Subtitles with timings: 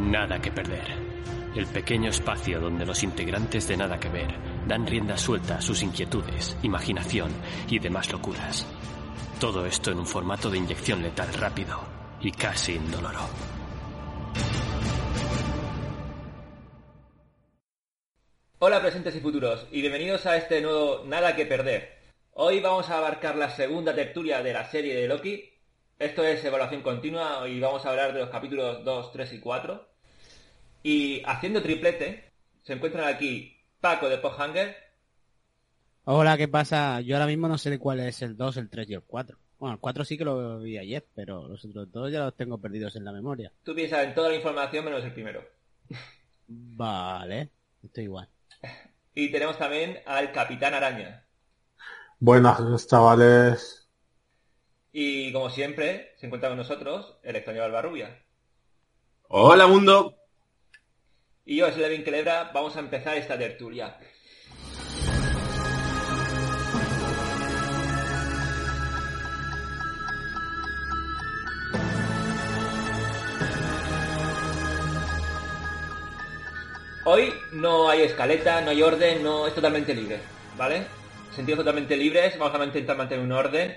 [0.00, 0.96] Nada que perder.
[1.54, 4.34] El pequeño espacio donde los integrantes de Nada que ver
[4.66, 7.30] dan rienda suelta a sus inquietudes, imaginación
[7.68, 8.66] y demás locuras.
[9.38, 11.78] Todo esto en un formato de inyección letal rápido
[12.22, 13.20] y casi indoloro.
[18.58, 21.98] Hola presentes y futuros y bienvenidos a este nuevo Nada que perder.
[22.32, 25.44] Hoy vamos a abarcar la segunda tertulia de la serie de Loki.
[25.98, 29.89] Esto es evaluación continua y vamos a hablar de los capítulos 2, 3 y 4.
[30.82, 34.76] Y haciendo triplete, se encuentran aquí Paco de Posthanger,
[36.04, 37.00] Hola, ¿qué pasa?
[37.02, 39.38] Yo ahora mismo no sé de cuál es el 2, el 3 y el 4.
[39.58, 42.58] Bueno, el 4 sí que lo vi ayer, pero los otros dos ya los tengo
[42.58, 43.52] perdidos en la memoria.
[43.62, 45.44] tú piensas en toda la información menos el primero.
[46.48, 47.50] Vale,
[47.84, 48.28] estoy igual.
[49.14, 51.24] Y tenemos también al Capitán Araña.
[52.18, 53.88] Buenas, chavales.
[54.92, 58.20] Y como siempre, se encuentra con nosotros el extraño Albarrubia.
[59.28, 60.16] Hola mundo.
[61.44, 63.96] Y yo, soy Levin Celebra, vamos a empezar esta tertulia.
[77.04, 80.20] Hoy no hay escaleta, no hay orden, no es totalmente libre,
[80.58, 80.86] ¿vale?
[81.34, 83.76] Sentidos totalmente libres, vamos a intentar mantener un orden.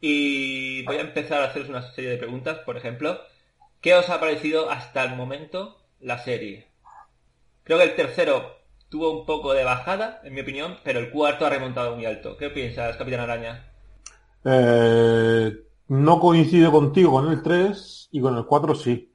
[0.00, 3.20] Y voy a empezar a haceros una serie de preguntas, por ejemplo.
[3.80, 6.66] ¿Qué os ha parecido hasta el momento la serie?
[7.64, 8.56] Creo que el tercero
[8.88, 12.36] tuvo un poco de bajada, en mi opinión, pero el cuarto ha remontado muy alto.
[12.36, 13.72] ¿Qué piensas, Capitán Araña?
[14.44, 15.52] Eh,
[15.88, 19.12] no coincido contigo con el 3 y con el 4 sí.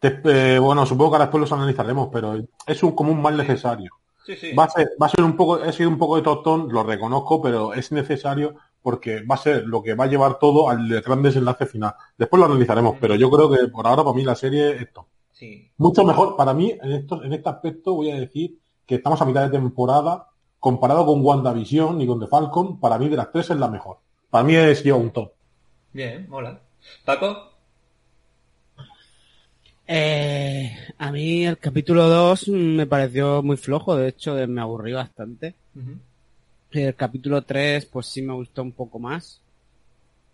[0.00, 0.20] Te-
[0.56, 3.92] eh, bueno, supongo que ahora después los analizaremos, pero es un como un mal necesario.
[4.26, 4.52] Sí, sí.
[4.58, 6.84] Va a ser, va a ser un poco, he sido un poco de tostón, lo
[6.84, 10.88] reconozco, pero es necesario porque va a ser lo que va a llevar todo al
[11.02, 11.94] gran desenlace final.
[12.18, 15.08] Después lo analizaremos, pero yo creo que por ahora para mí la serie es esto.
[15.38, 15.70] Sí.
[15.76, 19.26] Mucho mejor, para mí, en, esto, en este aspecto voy a decir que estamos a
[19.26, 20.28] mitad de temporada,
[20.58, 23.98] comparado con WandaVision y con The Falcon, para mí de las tres es la mejor.
[24.30, 25.32] Para mí es yo un top.
[25.92, 26.58] Bien, mola.
[27.04, 27.50] ¿Paco?
[29.86, 35.54] Eh, a mí el capítulo 2 me pareció muy flojo, de hecho me aburrí bastante.
[36.70, 39.42] El capítulo 3 pues sí me gustó un poco más.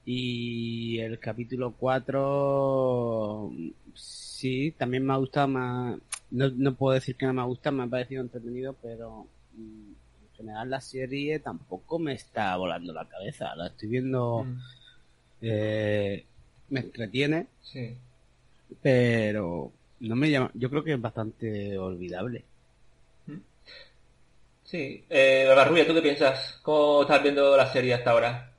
[0.04, 3.52] Y el capítulo 4
[3.94, 5.98] sí, también me ha gustado más.
[6.30, 9.92] No, no puedo decir que no me gusta, me ha parecido entretenido, pero mm,
[10.24, 13.54] en general la serie tampoco me está volando la cabeza.
[13.54, 14.58] La estoy viendo, Mm,
[15.42, 16.24] eh,
[16.70, 17.94] me entretiene, Sí.
[18.80, 19.70] pero
[20.00, 20.50] no me llama.
[20.54, 22.44] Yo creo que es bastante olvidable.
[24.64, 25.04] Sí.
[25.10, 26.58] Eh, Albarrubia, ¿tú qué piensas?
[26.62, 28.51] ¿Cómo estás viendo la serie hasta ahora?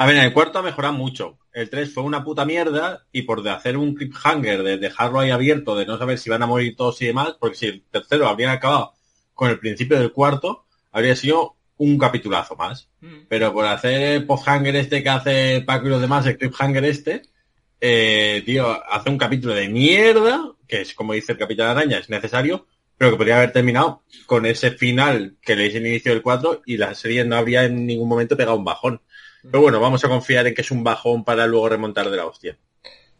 [0.00, 1.36] A ver, en el cuarto ha mejorado mucho.
[1.52, 5.30] El 3 fue una puta mierda y por de hacer un cliffhanger, de dejarlo ahí
[5.30, 8.26] abierto, de no saber si van a morir todos y demás, porque si el tercero
[8.26, 8.94] habría acabado
[9.34, 12.88] con el principio del cuarto, habría sido un capitulazo más.
[13.02, 16.84] Mm, Pero por hacer el posthanger este que hace Paco y los demás, el cliffhanger
[16.86, 17.22] este,
[17.78, 22.08] eh, tío, hace un capítulo de mierda, que es como dice el Capitán Araña, es
[22.08, 22.66] necesario,
[22.96, 26.22] pero que podría haber terminado con ese final que le hice en el inicio del
[26.22, 29.02] 4 y la serie no habría en ningún momento pegado un bajón.
[29.48, 32.26] Pero bueno, vamos a confiar en que es un bajón para luego remontar de la
[32.26, 32.58] hostia.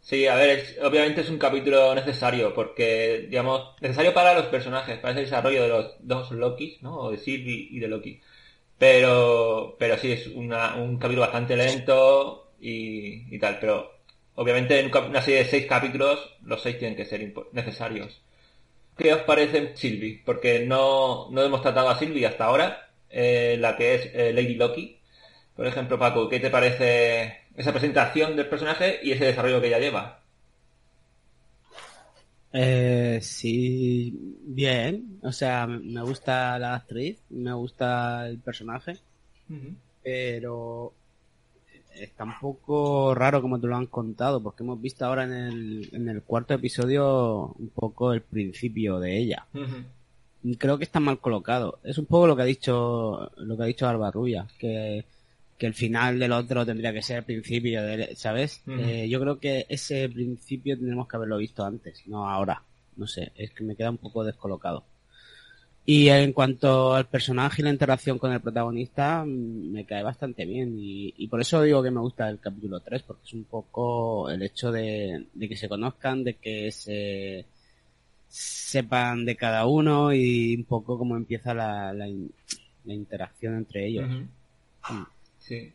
[0.01, 4.99] Sí, a ver, es- obviamente es un capítulo necesario, porque, digamos, necesario para los personajes,
[4.99, 6.97] para ese desarrollo de los dos Lokis, ¿no?
[6.99, 8.21] O de Sylvie y de Loki.
[8.79, 13.93] Pero, pero sí, es una- un capítulo bastante lento y, tal, pero
[14.37, 18.23] obviamente en una serie de seis capítulos, los seis tienen que ser necesarios.
[18.97, 20.23] ¿Qué os parece Sylvie?
[20.25, 24.55] Porque no, no hemos tratado a Sylvie hasta ahora, eh, la que es eh, Lady
[24.55, 25.00] Loki.
[25.61, 29.79] Por ejemplo, Paco, ¿qué te parece esa presentación del personaje y ese desarrollo que ella
[29.79, 30.23] lleva?
[32.51, 35.19] Eh, sí, bien.
[35.23, 38.97] O sea, me- gusta la actriz, me gusta el personaje,
[40.03, 40.95] pero
[41.95, 45.91] está un poco raro como te lo han contado, porque hemos visto ahora en el,
[45.93, 49.45] en el cuarto episodio un poco el principio de ella.
[49.53, 50.57] Ujú.
[50.57, 51.81] Creo que está mal colocado.
[51.85, 55.05] Es un poco lo que ha dicho, lo que ha dicho Albarrubia, que,
[55.61, 58.63] que el final del otro tendría que ser el principio, de, ¿sabes?
[58.81, 62.63] Eh, yo creo que ese principio tendremos que haberlo visto antes, no ahora.
[62.97, 64.85] No sé, es que me queda un poco descolocado.
[65.85, 70.47] Y en cuanto al personaje y la interacción con el protagonista, mm, me cae bastante
[70.47, 70.79] bien.
[70.79, 74.31] Y, y por eso digo que me gusta el capítulo 3, porque es un poco
[74.31, 77.45] el hecho de, de que se conozcan, de que se
[78.29, 82.33] sepan de cada uno y un poco cómo empieza la, la, in-
[82.85, 84.09] la interacción entre ellos.
[84.91, 85.05] Mm.
[85.41, 85.75] Sí.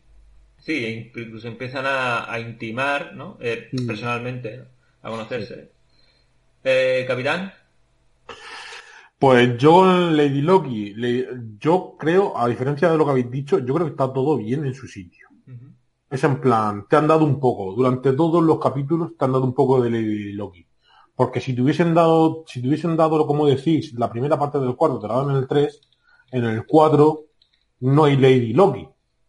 [0.58, 3.38] Sí, incluso empiezan a, a intimar, ¿no?
[3.40, 3.86] Eh, Mm.
[3.86, 4.64] Personalmente, ¿no?
[5.02, 5.70] a conocerse.
[6.64, 7.52] Eh, capitán.
[9.18, 10.94] Pues yo, Lady Loki,
[11.58, 14.66] yo creo, a diferencia de lo que habéis dicho, yo creo que está todo bien
[14.66, 15.26] en su sitio.
[16.10, 19.44] Es en plan, te han dado un poco, durante todos los capítulos te han dado
[19.44, 20.66] un poco de Lady Loki.
[21.16, 24.76] Porque si te hubiesen dado, si te hubiesen dado, como decís, la primera parte del
[24.76, 25.80] cuarto, te la dan en el 3,
[26.32, 27.24] en el 4
[27.80, 28.86] no hay Lady Loki.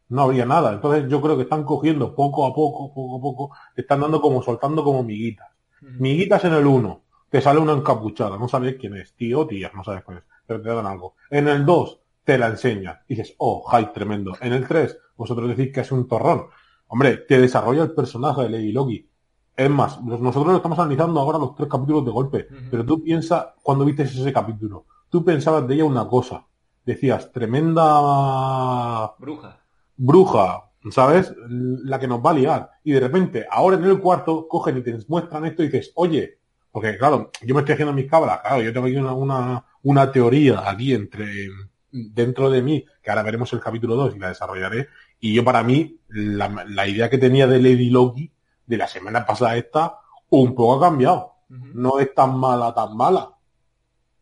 [0.09, 0.74] No habría nada.
[0.74, 4.42] Entonces yo creo que están cogiendo poco a poco, poco a poco, están dando como,
[4.42, 5.48] soltando como miguitas.
[5.81, 9.71] Miguitas en el 1, te sale una encapuchada, no sabes quién es, tío o tía,
[9.75, 11.15] no sabes cuál es, pero te dan algo.
[11.30, 13.04] En el 2, te la enseña.
[13.07, 14.33] Y dices, oh, hype tremendo.
[14.42, 16.48] En el 3, vosotros decís que es un torrón.
[16.88, 19.09] Hombre, te desarrolla el personaje de Lady Loki.
[19.56, 23.48] Es más, nosotros lo estamos analizando ahora los tres capítulos de golpe, pero tú piensas,
[23.63, 26.45] cuando viste ese capítulo, tú pensabas de ella una cosa.
[26.86, 29.15] Decías, tremenda...
[29.18, 29.67] Bruja.
[29.98, 31.34] Bruja, ¿sabes?
[31.50, 32.72] La que nos va a liar.
[32.84, 36.40] Y de repente, ahora en el cuarto, cogen y te muestran esto y dices, oye,
[36.72, 40.12] porque claro, yo me estoy haciendo mis cabras, claro, yo tengo aquí una, una, una
[40.12, 41.50] teoría aquí entre
[41.92, 44.88] dentro de mí, que ahora veremos el capítulo 2 y la desarrollaré,
[45.20, 48.32] y yo para mí, la, la idea que tenía de Lady Loki
[48.66, 51.34] de la semana pasada esta, un poco ha cambiado.
[51.50, 53.37] No es tan mala, tan mala.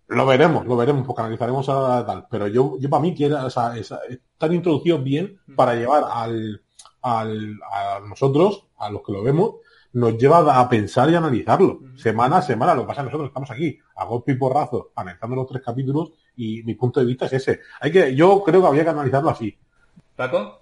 [0.07, 2.27] Lo veremos, lo veremos, porque analizaremos ahora tal.
[2.29, 6.61] Pero yo, yo para mí quiero, o sea, están introducidos bien para llevar al,
[7.01, 9.55] al, a nosotros, a los que lo vemos,
[9.93, 11.79] nos lleva a pensar y analizarlo.
[11.95, 14.91] Semana a semana, lo que pasa es que nosotros estamos aquí, a golpe y porrazo,
[14.95, 17.61] analizando los tres capítulos, y mi punto de vista es ese.
[17.79, 19.57] Hay que, yo creo que habría que analizarlo así.
[20.15, 20.61] ¿Paco?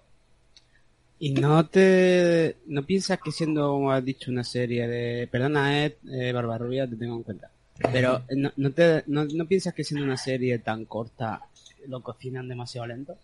[1.19, 5.27] ¿Y no te no piensas que siendo, como has dicho, una serie de...
[5.31, 7.49] Perdona, Ed, eh, Barbarrubia, te tengo en cuenta.
[7.91, 11.41] Pero no, no, te, no, no, piensas que siendo una serie tan corta
[11.87, 13.17] lo cocinan demasiado lento?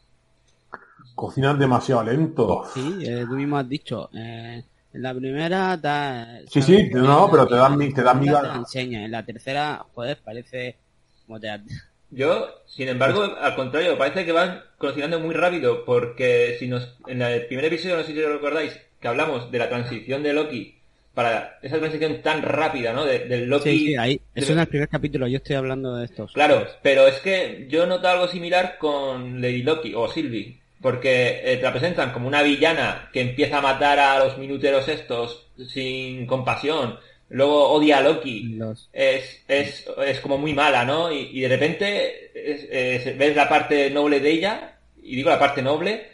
[1.16, 2.66] Cocinan demasiado lento.
[2.74, 4.10] Sí, eh, tú mismo has dicho.
[4.14, 6.40] Eh, en la primera da...
[6.48, 9.06] Sí, sí, no, pero te dan, te dan Te enseña.
[9.06, 10.78] En la tercera, joder, parece
[11.28, 11.48] como te,
[12.12, 17.22] yo, sin embargo, al contrario, parece que van cocinando muy rápido, porque si nos, en
[17.22, 20.79] el primer episodio, no sé si lo recordáis, que hablamos de la transición de Loki
[21.20, 23.04] para esa transición tan rápida, ¿no?
[23.04, 23.70] del Loki.
[23.70, 24.22] Sí, sí, ahí.
[24.34, 26.32] Eso es el primer capítulo, yo estoy hablando de estos.
[26.32, 31.58] Claro, pero es que yo noto algo similar con Lady Loki o Sylvie, porque eh,
[31.58, 36.26] te la presentan como una villana que empieza a matar a los minuteros estos sin
[36.26, 36.98] compasión,
[37.32, 38.58] Luego odia a Loki.
[38.92, 41.12] Es, es, es, como muy mala, ¿no?
[41.12, 42.32] Y, de repente
[43.18, 46.08] ves la parte noble de ella, y digo la parte noble,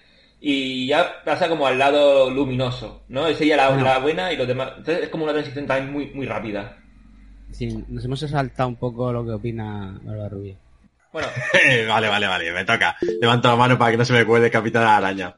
[0.47, 3.25] y ya pasa como al lado luminoso, ¿no?
[3.25, 4.73] Es ella la, buena y los demás.
[4.77, 6.77] Entonces es como una transición también muy, muy rápida.
[7.51, 10.59] Sí, nos hemos saltado un poco lo que opina Bárbara Rubio.
[11.11, 11.29] Bueno.
[11.87, 12.95] vale, vale, vale, me toca.
[13.19, 15.35] Levanto la mano para que no se me cuele Capitán Araña.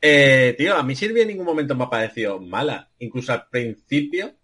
[0.00, 2.88] Eh, tío, a mí Silvia en ningún momento me ha parecido mala.
[3.00, 4.36] Incluso al principio,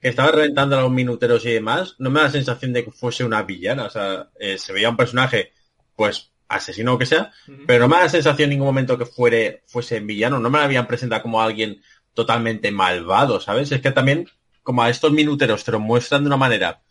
[0.00, 2.92] que estaba reventando a los minuteros y demás, no me da la sensación de que
[2.92, 3.84] fuese una villana.
[3.84, 5.52] O sea, eh, se veía un personaje,
[5.94, 7.32] pues, asesino o que sea,
[7.66, 10.38] pero no me da la sensación en ningún momento que fuere, fuese villano.
[10.38, 11.82] No me la habían presentado como alguien
[12.14, 13.72] totalmente malvado, ¿sabes?
[13.72, 14.28] Es que también,
[14.62, 16.82] como a estos minuteros te lo muestran de una manera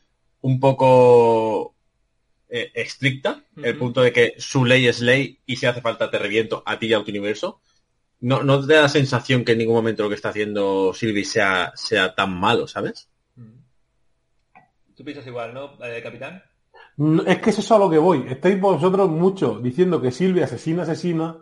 [0.42, 1.75] un poco
[2.50, 6.19] eh, estricta, el punto de que su ley es ley y si hace falta te
[6.19, 7.62] reviento a ti y a tu universo
[8.25, 11.25] no, no te da la sensación que en ningún momento lo que está haciendo Sylvie
[11.25, 13.09] sea, sea tan malo, ¿sabes?
[14.95, 16.42] Tú piensas igual, ¿no, eh, capitán?
[17.25, 18.25] Es que eso es a lo que voy.
[18.30, 21.37] Estáis vosotros mucho diciendo que Silvia asesina, asesina.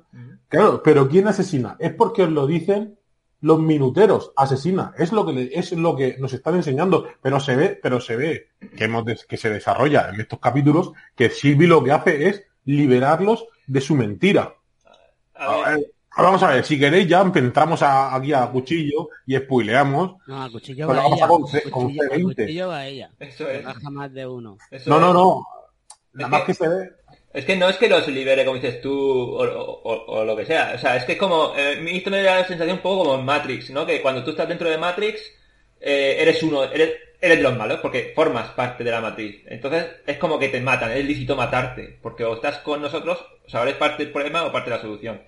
[0.47, 1.75] Claro, pero ¿quién asesina?
[1.79, 2.97] Es porque os lo dicen
[3.41, 4.31] los minuteros.
[4.35, 4.93] Asesina.
[4.97, 7.07] Es lo que es lo que nos están enseñando.
[7.21, 11.29] Pero se ve, pero se ve que hemos que se desarrolla en estos capítulos que
[11.29, 14.55] Silvia lo que hace es liberarlos de su mentira.
[15.35, 20.17] A ver, Vamos a ver, si queréis ya entramos aquí a cuchillo y spoileamos.
[20.27, 21.25] No, a cuchillo va vamos ella.
[21.25, 22.23] A con, C, con C20.
[22.23, 23.09] cuchillo va ella.
[23.19, 23.63] Eso es.
[23.63, 24.57] Baja más de uno.
[24.85, 25.47] no, no, no.
[26.13, 26.91] Nada más que, se ve.
[27.33, 30.45] Es que no es que los libere, como dices tú, o, o, o lo que
[30.45, 30.73] sea.
[30.75, 31.53] O sea, es que es como...
[31.57, 33.85] Eh, esto me da la sensación un poco como en Matrix, ¿no?
[33.85, 35.19] Que cuando tú estás dentro de Matrix,
[35.81, 39.47] eh, eres uno, eres, eres de los malos, porque formas parte de la Matrix.
[39.47, 41.97] Entonces, es como que te matan, es lícito matarte.
[42.03, 44.81] Porque o estás con nosotros, o sea, eres parte del problema o parte de la
[44.83, 45.19] solución.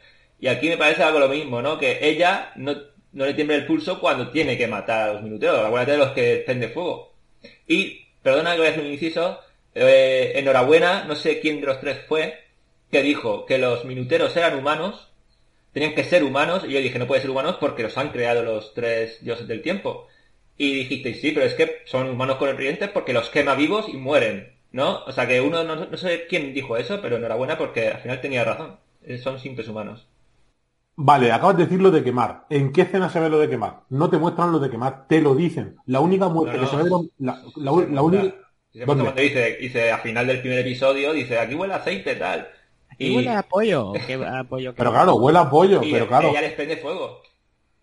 [0.46, 1.80] Y aquí me parece algo lo mismo, ¿no?
[1.80, 2.75] Que ella no,
[3.14, 5.66] no le tiembla el pulso cuando tiene que matar a los minuteros.
[5.66, 7.16] Acuérdate de los que de fuego.
[7.68, 9.40] Y, perdona que voy a hacer un inciso,
[9.74, 12.44] eh, enhorabuena, no sé quién de los tres fue,
[12.92, 15.08] que dijo que los minuteros eran humanos,
[15.74, 18.44] tenían que ser humanos, y yo dije, no puede ser humanos porque los han creado
[18.44, 20.06] los tres dioses del tiempo.
[20.60, 24.54] Y dijiste, sí, pero es que son humanos corrientes porque los quema vivos y mueren,
[24.72, 25.06] ¿no?
[25.06, 28.22] O sea que uno, no, no sé quién dijo eso, pero enhorabuena porque al final
[28.22, 28.78] tenía razón.
[29.08, 30.06] Eh, son simples humanos.
[30.98, 32.46] Vale, acabas de decir lo de quemar.
[32.50, 33.82] ¿En qué escena se ve lo de quemar?
[33.90, 35.75] No te muestran lo de quemar, te lo dicen.
[35.86, 36.90] La única muerte que se ve...
[37.20, 38.34] La, la, única...
[38.86, 42.48] Cuando dice, dice, al final del primer episodio, dice, aquí huele aceite, tal.
[42.98, 43.94] y huele a pollo.
[44.75, 46.30] pero claro, huele a pollo, pero claro.
[46.30, 47.22] Ella les prende fuego.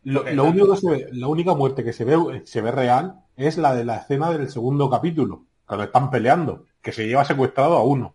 [0.04, 3.56] Lo, único que se ve, la única muerte que se ve, se ve real es
[3.56, 7.84] la de la escena del segundo capítulo, cuando están peleando, que se lleva secuestrado a
[7.84, 8.14] uno.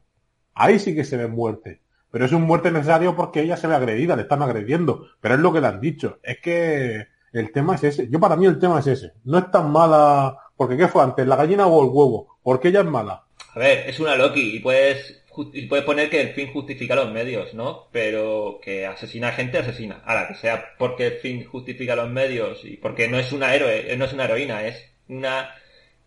[0.54, 1.82] Ahí sí que se ve muerte.
[2.12, 5.08] Pero es un muerte necesario porque ella se ve agredida, le están agrediendo.
[5.20, 6.20] Pero es lo que le han dicho.
[6.24, 8.10] Es que el tema es ese.
[8.10, 9.14] Yo para mí el tema es ese.
[9.26, 10.38] No es tan mala.
[10.56, 11.28] Porque ¿qué fue antes?
[11.28, 12.40] ¿La gallina o el huevo?
[12.42, 13.24] Porque ella es mala.
[13.54, 15.24] A ver, es una Loki y puedes,
[15.68, 17.88] puedes poner que el fin justifica los medios, ¿no?
[17.92, 20.02] Pero que asesina a gente, asesina.
[20.06, 23.96] Ahora, que sea porque el fin justifica los medios y porque no es una héroe,
[23.98, 25.50] no es una heroína, es una...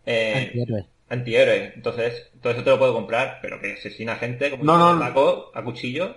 [0.05, 0.51] Eh,
[1.11, 1.73] antihéroe.
[1.75, 5.03] Entonces, todo eso te lo puedo comprar, pero que asesina gente como no, no,
[5.53, 6.15] a cuchillo.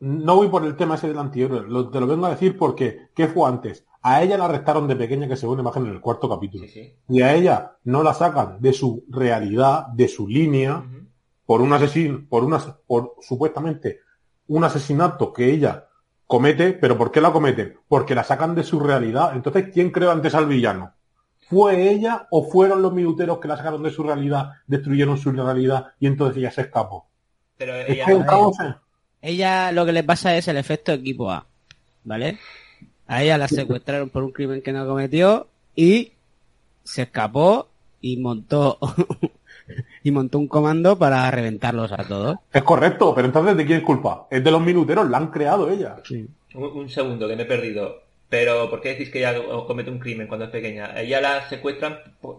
[0.00, 3.28] No voy por el tema ese del antihéroe, te lo vengo a decir porque, ¿qué
[3.28, 3.86] fue antes?
[4.02, 6.66] A ella la arrestaron de pequeña, que se ve una imagen en el cuarto capítulo.
[7.08, 10.84] Y a ella no la sacan de su realidad, de su línea,
[11.46, 14.00] por un asesino, por una, por supuestamente
[14.48, 15.88] un asesinato que ella
[16.26, 17.78] comete, pero ¿por qué la cometen?
[17.86, 19.32] Porque la sacan de su realidad.
[19.34, 20.94] Entonces, ¿quién creó antes al villano?
[21.52, 25.88] ¿Fue ella o fueron los minuteros que la sacaron de su realidad, destruyeron su realidad
[26.00, 27.04] y entonces ella se escapó?
[27.58, 27.74] Pero
[29.20, 31.44] ella, lo que le pasa es el efecto equipo A,
[32.04, 32.38] ¿vale?
[33.06, 36.12] A ella la secuestraron por un crimen que no cometió y
[36.84, 37.68] se escapó
[38.00, 38.78] y montó
[40.02, 42.38] y montó un comando para reventarlos a todos.
[42.50, 44.26] Es correcto, pero entonces ¿de quién es culpa?
[44.30, 45.96] Es de los minuteros, la han creado ella.
[46.54, 48.00] un segundo, que me he perdido.
[48.32, 49.34] Pero, ¿por qué decís que ella
[49.66, 50.98] comete un crimen cuando es pequeña?
[50.98, 51.98] Ella la secuestran,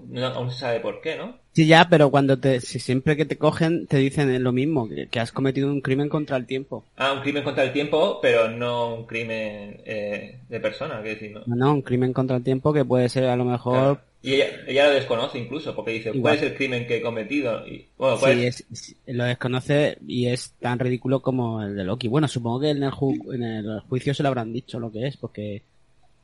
[0.09, 1.37] no, aún se sabe por qué, ¿no?
[1.51, 5.19] Sí, ya, pero cuando te, si siempre que te cogen te dicen lo mismo, que,
[5.19, 6.83] has cometido un crimen contra el tiempo.
[6.97, 11.31] Ah, un crimen contra el tiempo, pero no un crimen eh, de persona, ¿qué decir?
[11.31, 11.43] No?
[11.45, 13.99] no, un crimen contra el tiempo que puede ser a lo mejor...
[14.23, 17.67] Y ella, ella, lo desconoce incluso, porque dice, ¿cuál es el crimen que he cometido?
[17.67, 18.95] Y, bueno, sí, es?
[19.05, 22.07] lo desconoce y es tan ridículo como el de Loki.
[22.07, 22.93] Bueno, supongo que en el,
[23.33, 25.61] en el juicio se lo habrán dicho lo que es, porque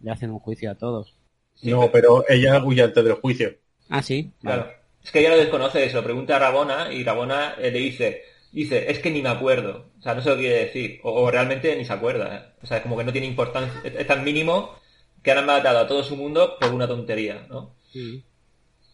[0.01, 1.15] le hacen un juicio a todos.
[1.61, 3.55] no, pero ella huye antes del juicio.
[3.89, 4.31] Ah, sí.
[4.41, 4.67] Claro.
[5.03, 8.23] Es que ella lo desconoce, se lo pregunta a Rabona y Rabona eh, le dice,
[8.51, 9.85] dice, es que ni me acuerdo.
[9.99, 10.99] O sea, no se lo quiere decir.
[11.03, 12.35] O, realmente ni se acuerda.
[12.35, 12.41] ¿eh?
[12.61, 13.81] O sea, es como que no tiene importancia.
[13.83, 14.75] Es, tan mínimo
[15.23, 17.75] que han matado a todo su mundo por una tontería, ¿no?
[17.91, 18.23] Sí.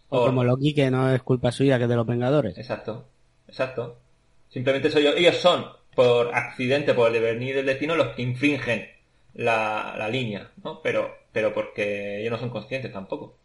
[0.10, 2.58] O, como Loki, que no es culpa suya, que es de los Vengadores.
[2.58, 3.06] Exacto.
[3.48, 3.98] Exacto.
[4.50, 5.14] Simplemente soy yo.
[5.14, 8.88] Ellos son, por accidente, por el devenir del destino, los que infringen
[9.36, 10.82] la, la línea, ¿no?
[10.82, 13.38] Pero, pero porque ellos no son conscientes tampoco.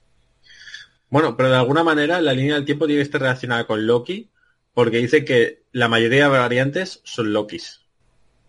[1.10, 4.30] Bueno, pero de alguna manera la línea del tiempo tiene que estar relacionada con Loki,
[4.72, 7.82] porque dice que la mayoría de variantes son Lokis.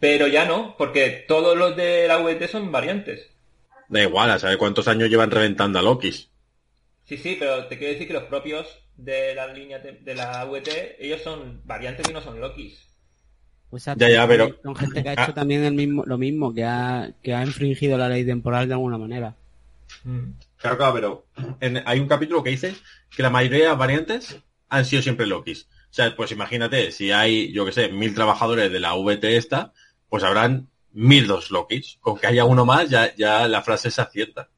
[0.01, 3.31] Pero ya no, porque todos los de la VT son variantes.
[3.89, 6.31] Da igual, a saber cuántos años llevan reventando a Lokis.
[7.03, 10.97] Sí, sí, pero te quiero decir que los propios de la línea de la VT,
[10.99, 12.90] ellos son variantes y no son Lokis.
[13.71, 14.59] Pues ya, ya, pero...
[14.61, 15.33] Son gente que ha hecho ah.
[15.33, 18.97] también el mismo, lo mismo, que ha, que ha infringido la ley temporal de alguna
[18.97, 19.33] manera.
[20.03, 20.33] Mm.
[20.57, 21.25] Claro, claro, pero
[21.85, 22.75] hay un capítulo que dice
[23.09, 24.37] que la mayoría de las variantes
[24.67, 25.67] han sido siempre Lokis.
[25.89, 29.71] O sea, pues imagínate, si hay, yo que sé, mil trabajadores de la VT esta,
[30.09, 31.97] pues habrán mil dos Lokis.
[32.01, 34.49] Con que haya uno más, ya, ya la frase es acierta.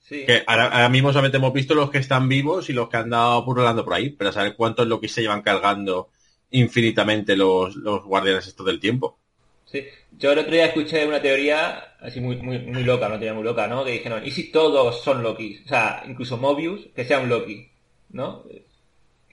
[0.00, 0.24] Sí.
[0.24, 3.44] Que ahora, mismo solamente hemos visto los que están vivos y los que han dado
[3.44, 6.08] purulando por ahí, pero a saber cuántos Lokis se llevan cargando
[6.50, 9.18] infinitamente los, los guardianes estos del tiempo.
[9.64, 13.34] Sí, yo el otro día escuché una teoría así muy, muy, muy loca, no tenía
[13.34, 13.84] muy loca, ¿no?
[13.84, 15.60] Que dijeron, ¿y si todos son Loki?
[15.64, 17.70] O sea, incluso Mobius, que sea un Loki,
[18.10, 18.44] ¿no?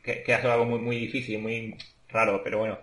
[0.03, 1.77] Que, que hace algo muy, muy difícil, muy
[2.09, 2.79] raro, pero bueno,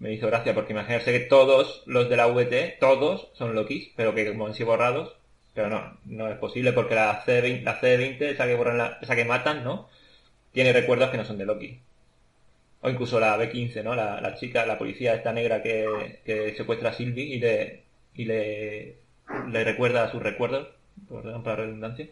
[0.00, 4.14] me hizo gracia porque imaginarse que todos los de la VT, todos son Lokis, pero
[4.14, 5.14] que como han sido borrados,
[5.54, 9.16] pero no, no es posible porque la C20, la C20 esa que borran la, esa
[9.16, 9.88] que matan, ¿no?
[10.52, 11.80] Tiene recuerdos que no son de Loki.
[12.82, 13.94] O incluso la B15, ¿no?
[13.94, 17.82] La, chica, la policía esta negra que, que secuestra a Sylvie y le,
[18.14, 18.96] y le,
[19.50, 20.68] le recuerda a sus recuerdos,
[21.08, 22.08] por ejemplo, la redundancia.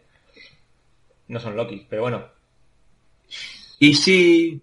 [1.28, 2.26] No son Loki, pero bueno.
[3.78, 4.60] ¿Y si,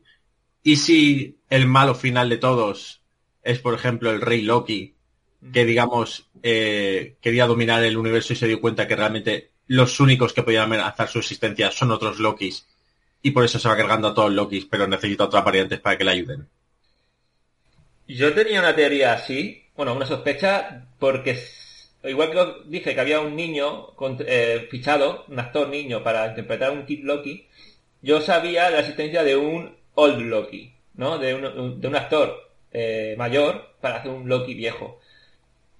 [0.64, 3.02] y si el malo final de todos
[3.44, 4.94] es, por ejemplo, el rey Loki,
[5.54, 10.34] que digamos eh, quería dominar el universo y se dio cuenta que realmente los únicos
[10.34, 12.66] que podían amenazar su existencia son otros Lokis
[13.26, 16.04] y por eso se va cargando a todos Lokis, pero necesita otras variantes para que
[16.04, 16.48] le ayuden.
[18.08, 21.42] Yo tenía una teoría así, bueno, una sospecha, porque
[22.04, 26.86] igual que dije que había un niño eh, fichado, un actor niño, para interpretar un
[26.86, 27.48] Kid Loki,
[28.04, 31.18] yo sabía la existencia de un Old Loki, ¿no?
[31.18, 35.00] De un, de un actor eh, mayor para hacer un Loki viejo.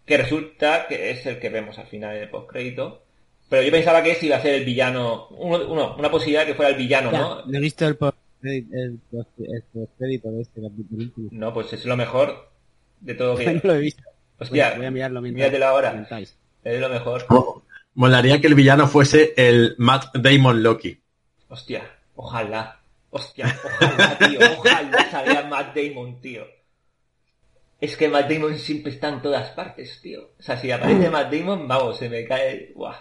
[0.08, 3.05] que resulta que es el que vemos al final en el postcrédito.
[3.56, 6.72] Pero yo pensaba que ese iba a ser el villano, uno, una posibilidad que fuera
[6.72, 7.46] el villano, ¿no?
[7.46, 11.30] No he visto el postcrédito de este capítulo.
[11.32, 12.52] No, pues es lo mejor
[13.00, 13.46] de todo que...
[13.54, 14.04] no lo he visto.
[14.38, 16.06] Hostia, voy a mirarlo míratelo ahora.
[16.66, 17.26] Es lo mejor.
[17.94, 21.00] molaría que el villano fuese el Matt Damon Loki.
[21.48, 22.82] Hostia, ojalá.
[23.10, 24.40] Hostia, ojalá, tío.
[24.58, 26.46] Ojalá salga Matt Damon, tío.
[27.80, 30.32] Es que Matt Damon siempre está en todas partes, tío.
[30.38, 32.74] O sea, si aparece Matt Damon, vamos, se me cae...
[32.76, 32.98] Buah.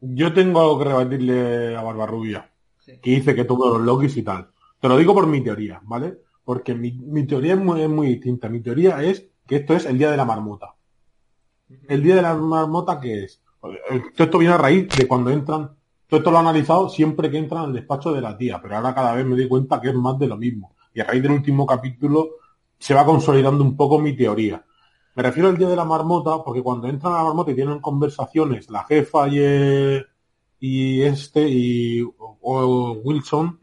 [0.00, 2.50] Yo tengo algo que rebatirle a Barbarrubia.
[3.02, 4.48] Que dice que todos los Lokis y tal.
[4.80, 6.18] Te lo digo por mi teoría, ¿vale?
[6.44, 8.48] Porque mi, teoría es muy, es muy distinta.
[8.48, 10.74] Mi teoría es que esto es el día de la marmota.
[11.88, 13.42] El día de la marmota, ¿qué es?
[13.60, 13.72] Todo
[14.16, 15.70] esto viene a raíz de cuando entran,
[16.06, 18.94] todo esto lo he analizado siempre que entran al despacho de la tía, pero ahora
[18.94, 20.74] cada vez me doy cuenta que es más de lo mismo.
[20.94, 22.30] Y a raíz del último capítulo
[22.78, 24.64] se va consolidando un poco mi teoría.
[25.18, 27.80] Me refiero al día de la marmota porque cuando entran a la marmota y tienen
[27.80, 30.00] conversaciones, la jefa y,
[30.60, 32.02] y este y
[32.40, 33.58] Wilson,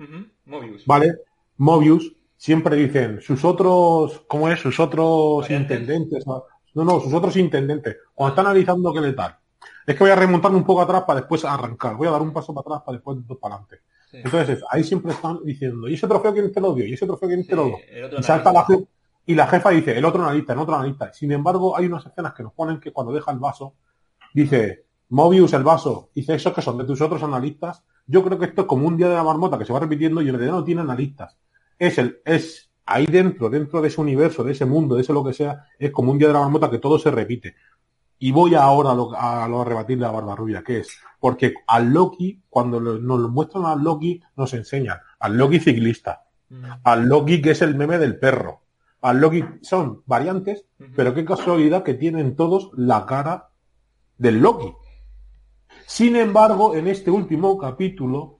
[0.86, 1.14] ¿vale?
[1.56, 4.60] Mobius, siempre dicen sus otros, ¿cómo es?
[4.60, 6.28] Sus otros intendentes.
[6.28, 6.44] No,
[6.74, 8.00] no, sus otros intendentes.
[8.14, 9.38] Cuando están analizando qué le tal.
[9.88, 11.96] Es que voy a remontarme un poco atrás para después arrancar.
[11.96, 13.80] Voy a dar un paso para atrás para después dos para adelante.
[14.12, 16.86] Entonces, ahí siempre están diciendo, ¿y ese trofeo quién te lo dio?
[16.86, 17.78] ¿Y ese trofeo quién te lo dio?
[18.20, 18.84] Y salta la jefa,
[19.26, 21.12] y la jefa dice, el otro analista, el otro analista.
[21.14, 23.76] Sin embargo, hay unas escenas que nos ponen que cuando deja el vaso,
[24.34, 27.84] dice, Mobius el vaso, dice, esos que son de tus otros analistas.
[28.08, 30.22] Yo creo que esto es como un día de la marmota que se va repitiendo
[30.22, 31.38] y en realidad no tiene analistas
[31.80, 35.24] es el, es ahí dentro, dentro de ese universo, de ese mundo, de ese lo
[35.24, 37.56] que sea, es como un día de la marmota que todo se repite.
[38.20, 41.92] Y voy ahora a lo, a, lo a rebatir la rubia, que es, porque al
[41.92, 46.66] Loki, cuando nos lo muestran al Loki, nos enseñan al Loki ciclista, mm.
[46.84, 48.62] al Loki que es el meme del perro,
[49.06, 53.50] al Loki son variantes, pero qué casualidad que tienen todos la cara
[54.18, 54.74] del Loki.
[55.86, 58.40] Sin embargo, en este último capítulo,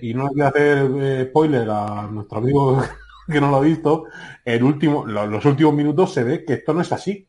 [0.00, 2.82] y no hay que hacer eh, spoiler a nuestro amigo
[3.30, 4.04] que no lo ha visto.
[4.44, 7.28] El último, los, últimos minutos se ve que esto no es así.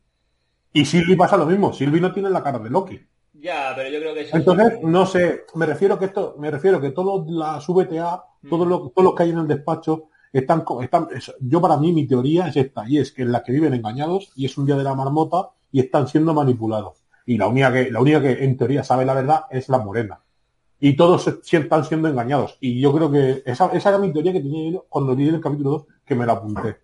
[0.72, 1.72] Y Silvi pasa lo mismo.
[1.74, 2.98] Silvi no tiene la cara de Loki.
[3.34, 6.90] Ya, pero yo creo que Entonces, no sé, me refiero que esto, me refiero que
[6.90, 8.48] todos las VTA, mm.
[8.48, 11.08] todos los, todos los que hay en el despacho, están, están,
[11.40, 14.30] yo para mí mi teoría es esta, y es que en la que viven engañados,
[14.34, 17.02] y es un día de la marmota, y están siendo manipulados.
[17.26, 20.20] Y la única que, la única que en teoría sabe la verdad es la morena
[20.84, 22.58] y todos están siendo engañados.
[22.60, 25.40] Y yo creo que esa, esa era mi teoría que tenía yo cuando leí el
[25.40, 26.78] capítulo 2, que me la apunté.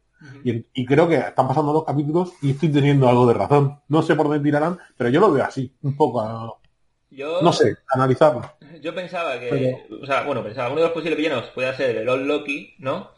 [0.45, 3.81] y, creo que están pasando dos capítulos y estoy teniendo algo de razón.
[3.89, 6.61] No sé por dónde tirarán, pero yo lo veo así, un poco.
[7.11, 8.43] Yo, no sé, analizarlo.
[8.81, 12.09] Yo pensaba que, o sea, bueno, pensaba, uno de los posibles villanos puede ser el
[12.09, 13.11] Old Loki, ¿no?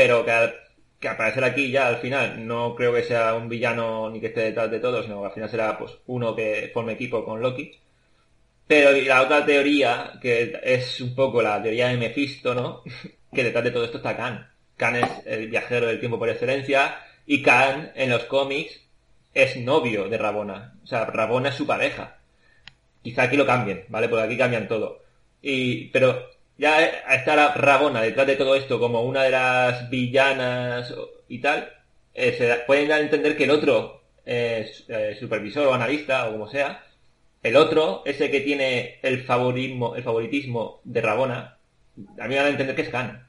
[0.00, 0.54] Pero que, al,
[0.98, 4.44] que aparecer aquí ya al final no creo que sea un villano ni que esté
[4.44, 7.70] detrás de todo, sino que al final será pues uno que forme equipo con Loki.
[8.66, 12.82] Pero la otra teoría, que es un poco la teoría de Mephisto, ¿no?
[13.34, 14.50] que detrás de todo esto está Khan.
[14.78, 18.80] Khan es el viajero del tiempo por excelencia y Khan en los cómics
[19.34, 20.78] es novio de Rabona.
[20.82, 22.16] O sea, Rabona es su pareja.
[23.02, 24.08] Quizá aquí lo cambien, ¿vale?
[24.08, 25.02] Porque aquí cambian todo.
[25.42, 30.94] Y, pero ya a estar Rabona detrás de todo esto como una de las villanas
[31.26, 31.72] y tal,
[32.12, 36.32] eh, se pueden dar a entender que el otro es eh, supervisor o analista o
[36.32, 36.84] como sea,
[37.42, 41.56] el otro, ese que tiene el favorismo, el favoritismo de Rabona,
[42.18, 43.26] a mí me van a entender que es Khan.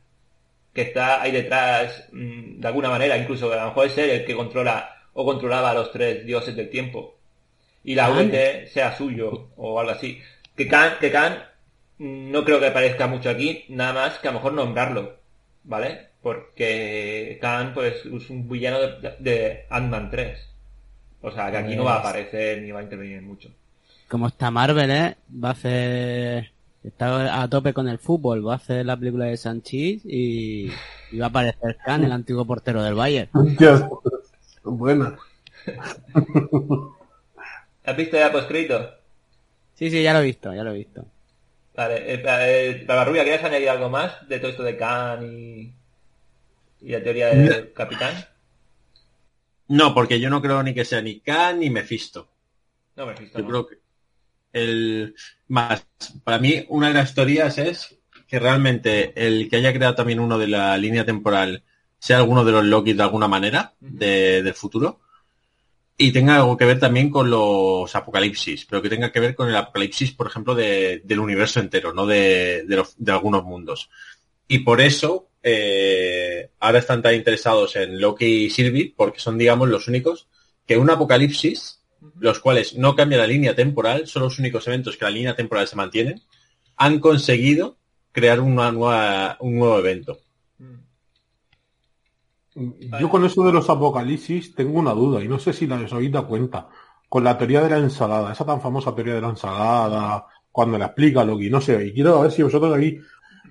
[0.73, 4.25] Que está ahí detrás, mm, de alguna manera, incluso a lo mejor es él el
[4.25, 7.17] que controla o controlaba a los tres dioses del tiempo.
[7.85, 10.21] Y la VT sea suyo o algo así.
[10.55, 11.50] Que Khan, que Khan
[12.01, 15.19] no creo que aparezca mucho aquí, nada más que a lo mejor nombrarlo.
[15.63, 16.09] ¿Vale?
[16.21, 20.39] Porque Khan pues es un villano de, de Ant-Man 3.
[21.21, 23.51] O sea que aquí no va a pues aparecer ni va a intervenir mucho
[24.11, 25.15] como está Marvel, ¿eh?
[25.43, 26.51] Va a hacer...
[26.83, 30.67] Está a tope con el fútbol, va a hacer la película de Sanchis y,
[31.17, 33.29] va a aparecer Khan, el antiguo portero del Bayern.
[34.63, 35.15] Buena.
[37.85, 38.95] ¿Has visto ya poscrito?
[39.75, 41.05] Sí, sí, ya lo he visto, ya lo he visto.
[41.75, 45.73] Vale, eh, eh, para Rubia, ¿quieres añadir algo más de todo esto de Khan y,
[46.81, 48.13] y la teoría del capitán?
[49.67, 52.27] No, porque yo no creo ni que sea ni Khan ni Mephisto.
[52.97, 53.39] No, Mephisto.
[53.39, 53.77] Yo creo que
[54.53, 55.15] el
[55.47, 55.87] más
[56.25, 60.37] para mí una de las teorías es que realmente el que haya creado también uno
[60.37, 61.63] de la línea temporal
[61.99, 64.99] sea alguno de los Loki de alguna manera del futuro
[66.01, 69.47] y tenga algo que ver también con los apocalipsis, pero que tenga que ver con
[69.47, 73.87] el apocalipsis, por ejemplo, del universo entero, no de, de, algunos mundos.
[74.47, 79.69] Y por eso eh, ahora están tan interesados en Loki y Sylvie, porque son, digamos,
[79.69, 80.27] los únicos
[80.65, 81.83] que un apocalipsis,
[82.19, 85.67] los cuales no cambia la línea temporal, son los únicos eventos que la línea temporal
[85.67, 86.19] se mantienen,
[86.77, 87.77] han conseguido
[88.11, 90.19] crear una nueva, un nuevo evento.
[92.53, 96.11] Yo con eso de los apocalipsis tengo una duda y no sé si la habéis
[96.11, 96.67] dado cuenta.
[97.07, 100.87] Con la teoría de la ensalada, esa tan famosa teoría de la ensalada, cuando la
[100.87, 102.99] explica Loki, no sé, y quiero ver si vosotros aquí,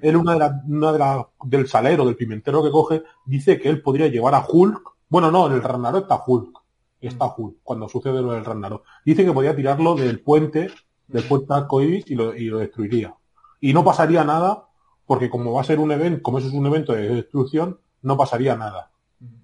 [0.02, 3.68] él una de las, una de las, del salero, del pimentero que coge, dice que
[3.68, 6.58] él podría llevar a Hulk, bueno no, en el Ragnarok está Hulk,
[7.00, 8.84] está Hulk, cuando sucede lo del Ragnarok.
[9.04, 10.70] Dice que podía tirarlo del puente,
[11.06, 13.14] del puente Arcoiris y lo, y lo destruiría.
[13.60, 14.68] Y no pasaría nada,
[15.06, 18.16] porque como va a ser un evento, como eso es un evento de destrucción, no
[18.16, 18.90] pasaría nada.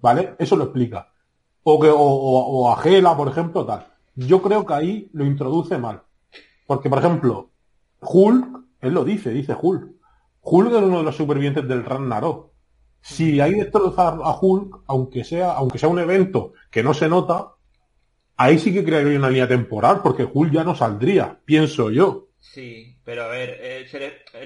[0.01, 0.35] ¿Vale?
[0.39, 1.11] Eso lo explica.
[1.63, 3.85] O que, o, o, a Gela, por ejemplo, tal.
[4.15, 6.01] Yo creo que ahí lo introduce mal.
[6.65, 7.49] Porque, por ejemplo,
[8.01, 9.91] Hulk, él lo dice, dice Hulk.
[10.41, 12.51] Hulk es uno de los supervivientes del Ragnarok.
[13.01, 17.53] Si hay destrozar a Hulk, aunque sea, aunque sea un evento que no se nota,
[18.35, 22.27] ahí sí que crearía una línea temporal, porque Hulk ya no saldría, pienso yo.
[22.39, 23.85] Sí, pero a ver, eh,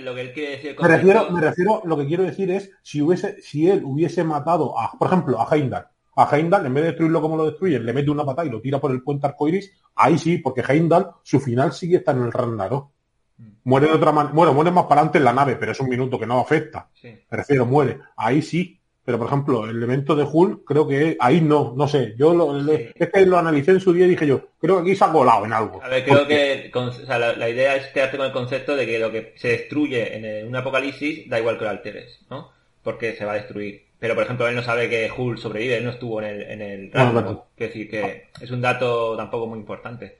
[0.01, 0.75] lo que él quiere decir...
[0.79, 4.79] Me refiero, me refiero, lo que quiero decir es, si hubiese, si él hubiese matado
[4.79, 7.91] a, por ejemplo, a Heimdall, a Heimdall, en vez de destruirlo como lo destruyen, le
[7.91, 11.39] mete una patada y lo tira por el puente arcoiris, ahí sí, porque Heimdall, su
[11.39, 12.91] final sigue está en el Ragnarok.
[13.39, 13.49] Mm.
[13.63, 15.89] Muere de otra manera, bueno, muere más para adelante en la nave, pero es un
[15.89, 16.87] minuto que no afecta.
[17.01, 17.97] Me refiero, muere.
[18.15, 22.13] Ahí sí, pero por ejemplo, el evento de Hulk, creo que ahí no, no sé.
[22.17, 24.95] Yo lo, es que lo analicé en su día y dije yo, creo que aquí
[24.95, 25.81] se ha colado en algo.
[25.83, 26.71] A ver, creo que
[27.07, 30.55] la, idea es quedarte con el concepto de que lo que se destruye en un
[30.55, 32.51] apocalipsis da igual que lo alteres, ¿no?
[32.83, 33.87] Porque se va a destruir.
[33.97, 36.61] Pero por ejemplo, él no sabe que Hulk sobrevive, él no estuvo en el, en
[36.61, 37.47] el rango.
[37.57, 40.19] Es decir, que es un dato tampoco muy importante.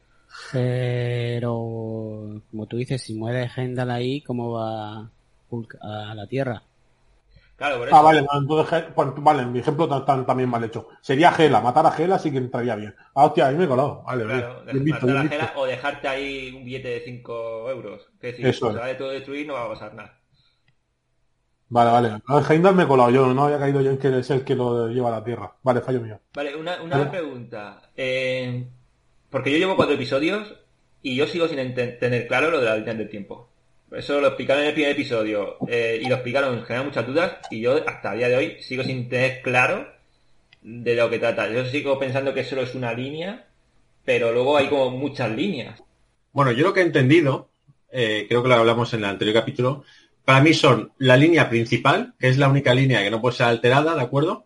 [0.52, 5.10] Pero, como tú dices, si muere Heimdall ahí, ¿cómo va
[5.50, 6.63] Hulk a la Tierra?
[7.62, 10.88] Ah, vale, entonces, pues, vale, mi ejemplo también mal hecho.
[11.02, 12.95] Sería Gela, matar a Gela sí que entraría bien.
[13.13, 14.02] Ah, hostia, ahí me he colado.
[14.04, 18.10] Vale, claro, matar a Gela o dejarte ahí un billete de 5 euros.
[18.19, 20.17] Que si Eso se va de todo destruir no va a pasar nada.
[21.69, 22.43] Vale, vale.
[22.50, 24.89] Heimdall me he colado yo, no había caído yo en que es el que lo
[24.89, 25.54] lleva a la Tierra.
[25.62, 26.19] Vale, fallo mío.
[26.34, 27.91] Vale, una, una pregunta.
[27.95, 28.67] Eh,
[29.30, 30.56] porque yo llevo cuatro episodios
[31.04, 33.51] y yo sigo sin tener claro lo de la línea del tiempo.
[33.91, 37.60] Eso lo explicaron en el primer episodio eh, y lo explicaron, genera muchas dudas y
[37.60, 39.86] yo hasta el día de hoy sigo sin tener claro
[40.62, 41.49] de lo que trata.
[41.51, 43.47] Yo sigo pensando que solo es una línea,
[44.06, 45.84] pero luego hay como muchas líneas.
[46.32, 47.49] Bueno, yo lo que he entendido,
[47.91, 49.84] eh, creo que lo hablamos en el anterior capítulo,
[50.23, 53.47] para mí son la línea principal, que es la única línea que no puede ser
[53.47, 54.45] alterada, ¿de acuerdo?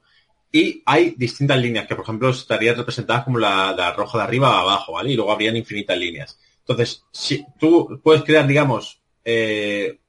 [0.51, 4.49] Y hay distintas líneas que, por ejemplo, estarían representadas como la, la roja de arriba
[4.49, 5.11] a abajo, ¿vale?
[5.11, 6.39] Y luego habrían infinitas líneas.
[6.59, 9.99] Entonces, si tú puedes crear, digamos, eh,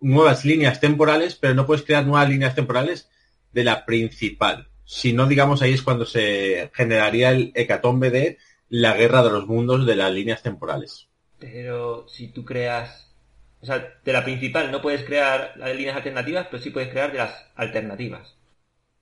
[0.00, 3.08] nuevas líneas temporales, pero no puedes crear nuevas líneas temporales
[3.52, 4.68] de la principal.
[4.84, 9.46] Si no, digamos, ahí es cuando se generaría el hecatombe de la guerra de los
[9.46, 11.08] mundos de las líneas temporales.
[11.38, 13.14] Pero si tú creas,
[13.60, 17.12] o sea, de la principal no puedes crear las líneas alternativas, pero sí puedes crear
[17.12, 18.36] de las alternativas.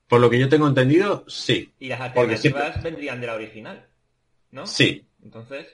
[0.06, 1.72] Por lo que yo tengo entendido, sí.
[1.80, 3.86] Y las alternativas vendrían de la original,
[4.50, 4.66] ¿no?
[4.66, 5.06] Sí.
[5.24, 5.66] Entonces.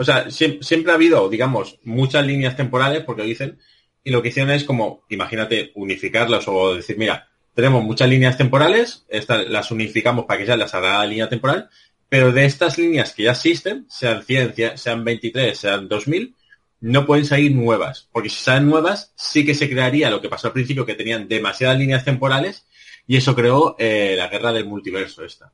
[0.00, 3.58] O sea, siempre, ha habido, digamos, muchas líneas temporales, porque lo dicen,
[4.02, 9.04] y lo que hicieron es como, imagínate, unificarlas o decir, mira, tenemos muchas líneas temporales,
[9.10, 11.68] estas las unificamos para que sea la sagrada línea temporal,
[12.08, 16.34] pero de estas líneas que ya existen, sean 100, sean 23, sean 2000,
[16.80, 20.46] no pueden salir nuevas, porque si salen nuevas, sí que se crearía lo que pasó
[20.46, 22.66] al principio, que tenían demasiadas líneas temporales,
[23.06, 25.52] y eso creó eh, la guerra del multiverso esta.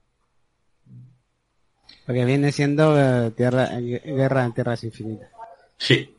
[2.07, 5.29] Porque viene siendo eh, tierra, eh, guerra en tierras infinitas.
[5.77, 6.17] Sí.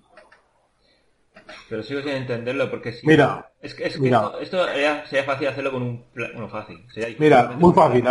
[1.69, 3.05] Pero sigo sin entenderlo porque si...
[3.05, 6.05] Mira, es que, es que esto, esto sería, fácil hacerlo con un...
[6.13, 6.77] Bueno, fácil.
[7.19, 8.03] mira, muy fácil.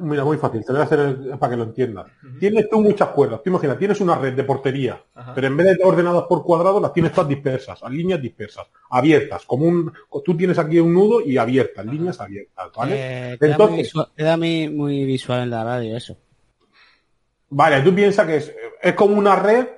[0.00, 0.64] mira, muy fácil.
[0.64, 2.06] Te voy a hacer para que lo entiendas.
[2.40, 3.42] Tienes tú muchas cuerdas.
[3.42, 5.02] Tú imaginas, tienes una red de portería,
[5.34, 9.44] pero en vez de ordenadas por cuadrados, las tienes todas dispersas, a líneas dispersas, abiertas.
[9.44, 9.92] Como un...
[10.24, 12.94] Tú tienes aquí un nudo y abiertas, líneas abiertas, ¿vale?
[12.96, 13.92] Eh, Entonces...
[14.16, 16.16] Queda muy, muy visual en la radio eso.
[17.54, 18.36] Vale, tú piensas que
[18.82, 19.68] es, como una red,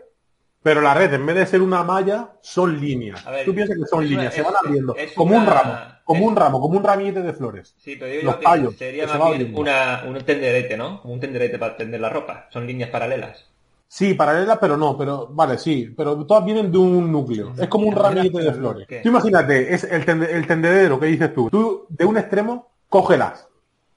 [0.62, 3.22] pero la red, en vez de ser una malla, son líneas.
[3.44, 4.96] tú piensas que son líneas, se van abriendo.
[5.14, 7.74] como un ramo, como un ramo, como un ramillete de flores.
[7.76, 11.02] Sí, pero yo digo que sería más bien un tenderete, ¿no?
[11.02, 12.48] Como un tenderete para tender la ropa.
[12.50, 13.46] Son líneas paralelas.
[13.88, 17.52] Sí, paralelas, pero no, pero vale, sí, pero todas vienen de un núcleo.
[17.58, 18.88] Es como un ramillete de flores.
[19.02, 21.50] Tú imagínate, es el, el tendedero que dices tú.
[21.50, 23.46] Tú de un extremo cógelas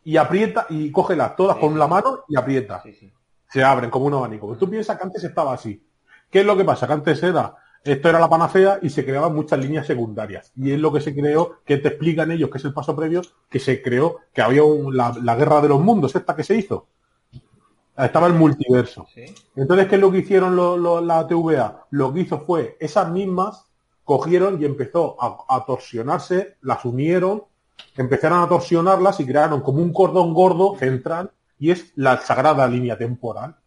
[0.04, 2.82] y aprieta y cógelas todas con la mano y aprieta.
[2.84, 3.14] Sí, sí
[3.50, 4.56] se abren como un abanico.
[4.56, 5.84] tú piensas que antes estaba así.
[6.30, 6.86] ¿Qué es lo que pasa?
[6.86, 10.52] Que antes era, esto era la panacea y se creaban muchas líneas secundarias.
[10.56, 13.22] Y es lo que se creó, que te explican ellos, que es el paso previo,
[13.50, 16.88] que se creó, que había la, guerra de los mundos, esta que se hizo.
[17.98, 19.08] Estaba el multiverso.
[19.56, 20.56] Entonces, ¿qué es lo que hicieron
[21.08, 21.86] la TVA?
[21.90, 23.66] Lo que hizo fue, esas mismas
[24.04, 27.44] cogieron y empezó a, torsionarse, las unieron,
[27.98, 32.98] empezaron a torsionarlas y crearon como un cordón gordo central y es la sagrada línea
[32.98, 33.58] temporal.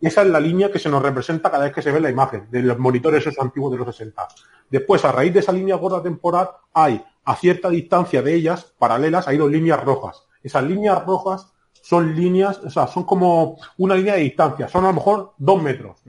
[0.00, 2.48] Esa es la línea que se nos representa cada vez que se ve la imagen
[2.50, 4.28] de los monitores esos antiguos de los 60.
[4.70, 9.26] Después, a raíz de esa línea gorda temporal, hay a cierta distancia de ellas, paralelas,
[9.26, 10.22] hay dos líneas rojas.
[10.42, 11.52] Esas líneas rojas
[11.82, 15.60] son líneas, o sea, son como una línea de distancia, son a lo mejor dos
[15.60, 16.00] metros.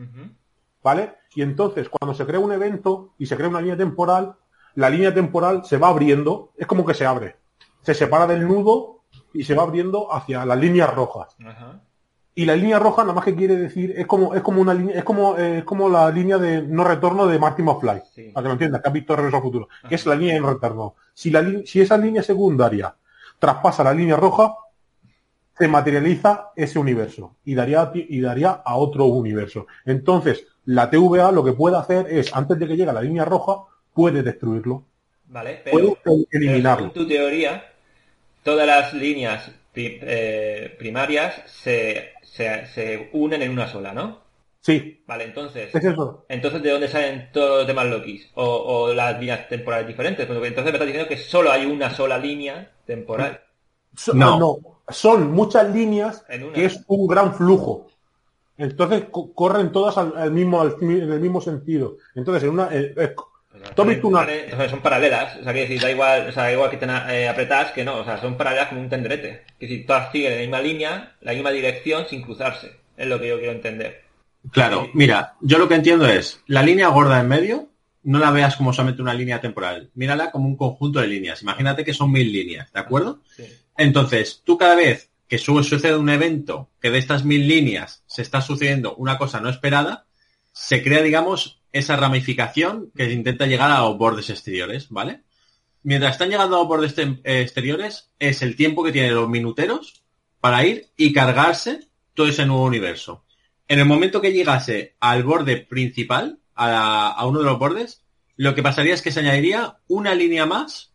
[0.83, 1.15] ¿Vale?
[1.33, 4.35] Y entonces, cuando se crea un evento y se crea una línea temporal,
[4.75, 7.37] la línea temporal se va abriendo, es como que se abre.
[7.81, 8.98] Se separa del nudo
[9.33, 11.35] y se va abriendo hacia las líneas rojas.
[12.35, 14.97] Y la línea roja nada más que quiere decir, es como, es como una línea,
[14.97, 18.31] es como, eh, como la línea de no retorno de Martin McFly.
[18.33, 19.67] Para que lo entiendas, que ha visto Regreso al Futuro.
[19.87, 20.95] Que es la línea de no retorno.
[21.13, 22.95] Si la, si esa línea secundaria
[23.39, 24.53] traspasa la línea roja,
[25.57, 29.67] se materializa ese universo y daría, y daría a otro universo.
[29.85, 33.25] Entonces, la TVA lo que puede hacer es, antes de que llegue a la línea
[33.25, 33.63] roja,
[33.93, 34.85] puede destruirlo.
[35.25, 36.91] Vale, pero, puede eliminarlo.
[36.91, 37.68] tu teoría,
[38.49, 44.21] todas las líneas eh, primarias se, se, unen en una sola, ¿no?
[44.59, 45.03] Sí.
[45.05, 45.71] Vale, entonces.
[46.27, 48.27] Entonces, ¿de dónde salen todos los demás Lokis?
[48.33, 50.27] O, las líneas temporales diferentes.
[50.27, 53.39] entonces me estás diciendo que solo hay una sola línea temporal.
[54.13, 54.39] no.
[54.39, 54.57] no.
[54.89, 57.85] Son muchas líneas que es un gran flujo.
[58.57, 61.97] Entonces corren todas al, mismo, en el mismo sentido.
[62.15, 63.13] Entonces, en una, eh,
[64.69, 67.71] son paralelas, o sea, que decir, da igual, o sea, igual que están eh, apretadas
[67.71, 69.43] que no, o sea, son paralelas como un tendrete.
[69.59, 72.79] Que si todas siguen en la misma línea, la misma dirección sin cruzarse.
[72.97, 74.03] Es lo que yo quiero entender.
[74.51, 77.69] Claro, mira, yo lo que entiendo es, la línea gorda en medio,
[78.03, 81.41] no la veas como solamente una línea temporal, mírala como un conjunto de líneas.
[81.41, 83.21] Imagínate que son mil líneas, ¿de acuerdo?
[83.77, 88.41] Entonces, tú cada vez que sucede un evento que de estas mil líneas se está
[88.41, 90.05] sucediendo una cosa no esperada,
[90.51, 95.21] se crea, digamos, esa ramificación que intenta llegar a los bordes exteriores, ¿vale?
[95.83, 100.03] Mientras están llegando a los bordes exteriores, es el tiempo que tienen los minuteros
[100.39, 103.23] para ir y cargarse todo ese nuevo universo.
[103.67, 108.03] En el momento que llegase al borde principal, a, uno de los bordes,
[108.35, 110.93] lo que pasaría es que se añadiría una línea más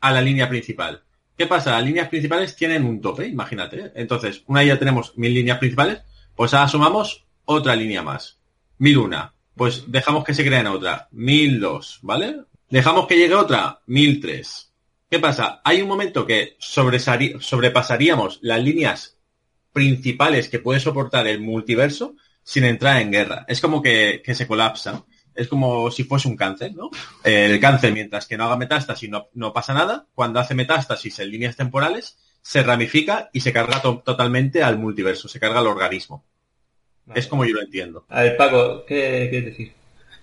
[0.00, 1.04] a la línea principal.
[1.36, 1.72] ¿Qué pasa?
[1.72, 3.92] Las líneas principales tienen un tope, imagínate.
[3.94, 6.02] Entonces, una ya tenemos mil líneas principales,
[6.34, 8.38] pues ahora sumamos otra línea más.
[8.78, 9.32] 1001.
[9.54, 11.08] Pues dejamos que se creen otra.
[11.12, 12.40] 1002, ¿vale?
[12.68, 13.80] Dejamos que llegue otra.
[13.86, 14.72] 1003.
[15.10, 15.60] ¿Qué pasa?
[15.64, 19.18] Hay un momento que sobrepasaríamos las líneas
[19.72, 23.44] principales que puede soportar el multiverso sin entrar en guerra.
[23.48, 25.04] Es como que, se colapsa.
[25.34, 26.90] Es como si fuese un cáncer, ¿no?
[27.22, 30.06] El cáncer, mientras que no haga metástasis, no, no pasa nada.
[30.14, 35.40] Cuando hace metástasis en líneas temporales, se ramifica y se carga totalmente al multiverso, se
[35.40, 36.24] carga al organismo.
[37.14, 38.04] Es como yo lo entiendo.
[38.08, 39.72] A ver, Paco, ¿qué quieres decir?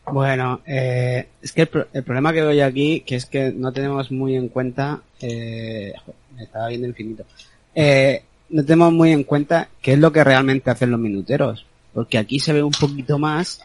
[0.06, 4.36] Bueno, eh, es que el, problema que doy aquí, que es que no tenemos muy
[4.36, 5.94] en cuenta, eh,
[6.36, 7.26] me estaba viendo infinito,
[7.76, 12.18] eh, no tenemos muy en cuenta qué es lo que realmente hacen los minuteros, porque
[12.18, 13.62] aquí se ve un poquito más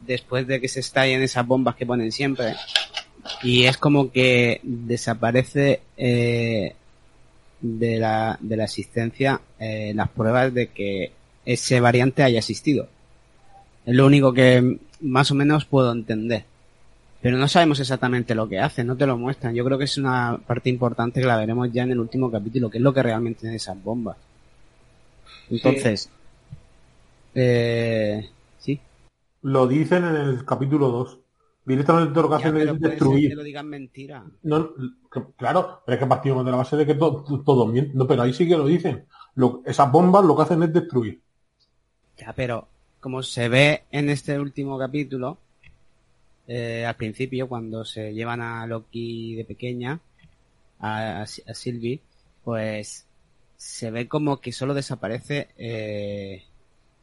[0.00, 2.54] después de que se estallen esas bombas que ponen siempre,
[3.42, 6.74] y es como que desaparece eh,
[7.60, 11.12] de la de la existencia eh, las pruebas de que
[11.46, 12.88] ese variante haya existido.
[13.86, 16.44] Es lo único que más o menos puedo entender.
[17.22, 19.54] Pero no sabemos exactamente lo que hace, no te lo muestran.
[19.54, 22.68] Yo creo que es una parte importante que la veremos ya en el último capítulo,
[22.68, 24.16] que es lo que realmente tiene esas bombas.
[25.48, 26.10] Entonces,
[27.34, 28.28] eh,
[28.58, 28.80] sí.
[29.42, 31.18] Lo dicen en el capítulo 2.
[31.64, 33.30] Directamente lo que hacen es destruir.
[33.30, 34.24] Que lo digan mentira.
[34.44, 34.70] No,
[35.36, 38.32] claro, pero es que partimos de la base de que todo, todo no, pero ahí
[38.32, 39.04] sí que lo dicen.
[39.34, 41.20] Lo, esas bombas lo que hacen es destruir.
[42.18, 42.68] Ya, pero
[43.00, 45.38] como se ve en este último capítulo,
[46.48, 50.00] eh, al principio, cuando se llevan a Loki de pequeña,
[50.80, 52.00] a, a, Sylvie,
[52.44, 53.04] pues
[53.56, 56.44] se ve como que solo desaparece eh,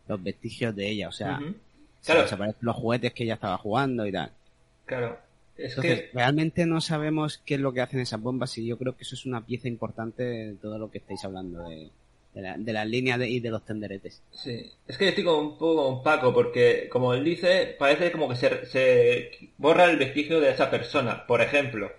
[0.08, 1.40] los vestigios de ella, o sea,
[2.06, 4.32] desaparecen los juguetes que ella estaba jugando y tal.
[4.86, 5.18] Claro.
[5.58, 8.96] Es Entonces, realmente no sabemos qué es lo que hacen esas bombas y yo creo
[8.96, 11.92] que eso es una pieza importante de todo lo que estáis hablando de,
[12.34, 14.22] de, las líneas y de los tenderetes.
[14.32, 18.12] Sí, es que yo estoy como un poco con Paco, porque como él dice, parece
[18.12, 21.26] como que se, se borra el vestigio de esa persona.
[21.28, 21.92] Por ejemplo,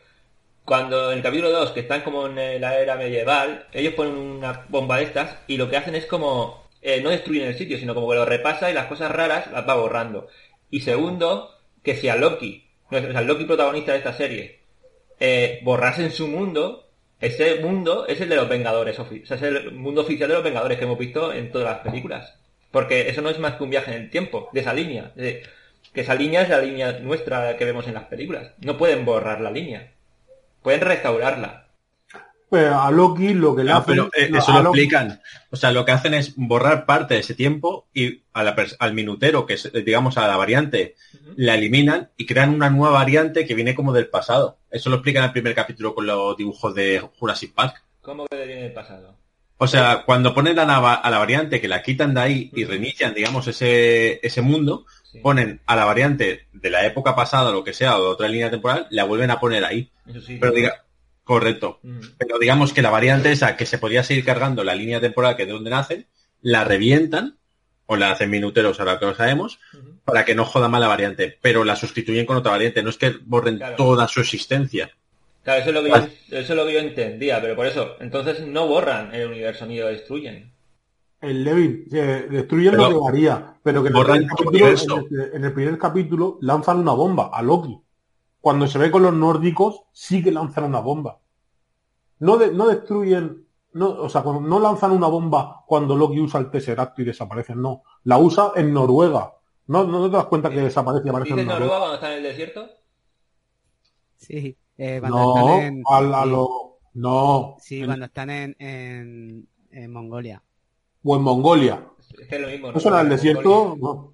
[0.65, 4.67] cuando en el capítulo 2, que están como en la era medieval, ellos ponen una
[4.69, 7.95] bomba de estas y lo que hacen es como eh, no destruyen el sitio, sino
[7.95, 10.29] como que lo repasa y las cosas raras las va borrando.
[10.71, 11.51] Y segundo,
[11.83, 14.61] que si a Loki, o sea, Loki protagonista de esta serie,
[15.19, 16.84] eh, borrase en su mundo,
[17.25, 20.45] ese mundo es el de los Vengadores, o sea, es el mundo oficial de los
[20.45, 22.39] Vengadores que hemos visto en todas las películas.
[22.71, 25.13] Porque eso no es más que un viaje en el tiempo, de esa línea.
[25.15, 28.53] que esa línea es la línea nuestra que vemos en las películas.
[28.59, 29.93] No pueden borrar la línea.
[30.63, 31.64] Pueden restaurarla
[32.53, 33.95] a Loki lo que le hacen...
[33.95, 35.21] Pero eh, eso lo explican.
[35.51, 39.55] O sea, lo que hacen es borrar parte de ese tiempo y al minutero, que
[39.55, 40.97] es, digamos, a la variante,
[41.37, 44.59] la eliminan y crean una nueva variante que viene como del pasado.
[44.71, 47.83] Eso lo explican en el primer capítulo con los dibujos de Jurassic Park.
[48.01, 49.17] ¿Cómo que viene del pasado?
[49.57, 52.65] O sea, cuando ponen a la, a la variante, que la quitan de ahí y
[52.65, 54.85] reinician, digamos, ese, ese mundo,
[55.23, 58.51] ponen a la variante de la época pasada, lo que sea, o de otra línea
[58.51, 59.91] temporal, la vuelven a poner ahí.
[60.41, 60.84] Pero diga,
[61.25, 61.81] Correcto.
[61.83, 62.01] Mm.
[62.19, 65.43] Pero digamos que la variante esa que se podía seguir cargando la línea temporal que
[65.43, 66.07] es de donde nacen,
[66.43, 67.39] la revientan,
[67.87, 69.59] o la hacen minuteros ahora que lo sabemos,
[70.05, 72.99] para que no joda mal la variante, pero la sustituyen con otra variante, no es
[72.99, 74.91] que borren toda su existencia.
[75.43, 77.97] Claro, eso es, lo que yo, eso es lo que yo entendía, pero por eso,
[78.01, 80.53] entonces no borran el universo ni lo destruyen.
[81.21, 87.31] El Levin, destruyen lo que varía, pero que en el primer capítulo lanzan una bomba
[87.33, 87.84] a Loki
[88.45, 91.19] cuando se ve con los nórdicos, sí que lanzan una bomba.
[92.19, 96.51] No, no destruyen, no, o sea, cuando, no lanzan una bomba cuando Loki usa el
[96.51, 97.85] Tesseract y desaparecen, no.
[98.03, 99.33] La usa en Noruega.
[99.69, 101.59] ¿No, no te das cuenta que desaparece y aparece en Noruega?
[101.59, 102.69] Noruega cuando está en el desierto?
[104.19, 104.59] Sí.
[104.77, 107.57] Eh, no, en, a, lo, no.
[107.61, 110.43] Sí, cuando están en, en, en, Mongolia.
[111.03, 111.83] O en Mongolia.
[112.21, 112.73] Es que es lo mismo.
[112.73, 113.75] ¿No, era el desierto?
[113.81, 114.14] No.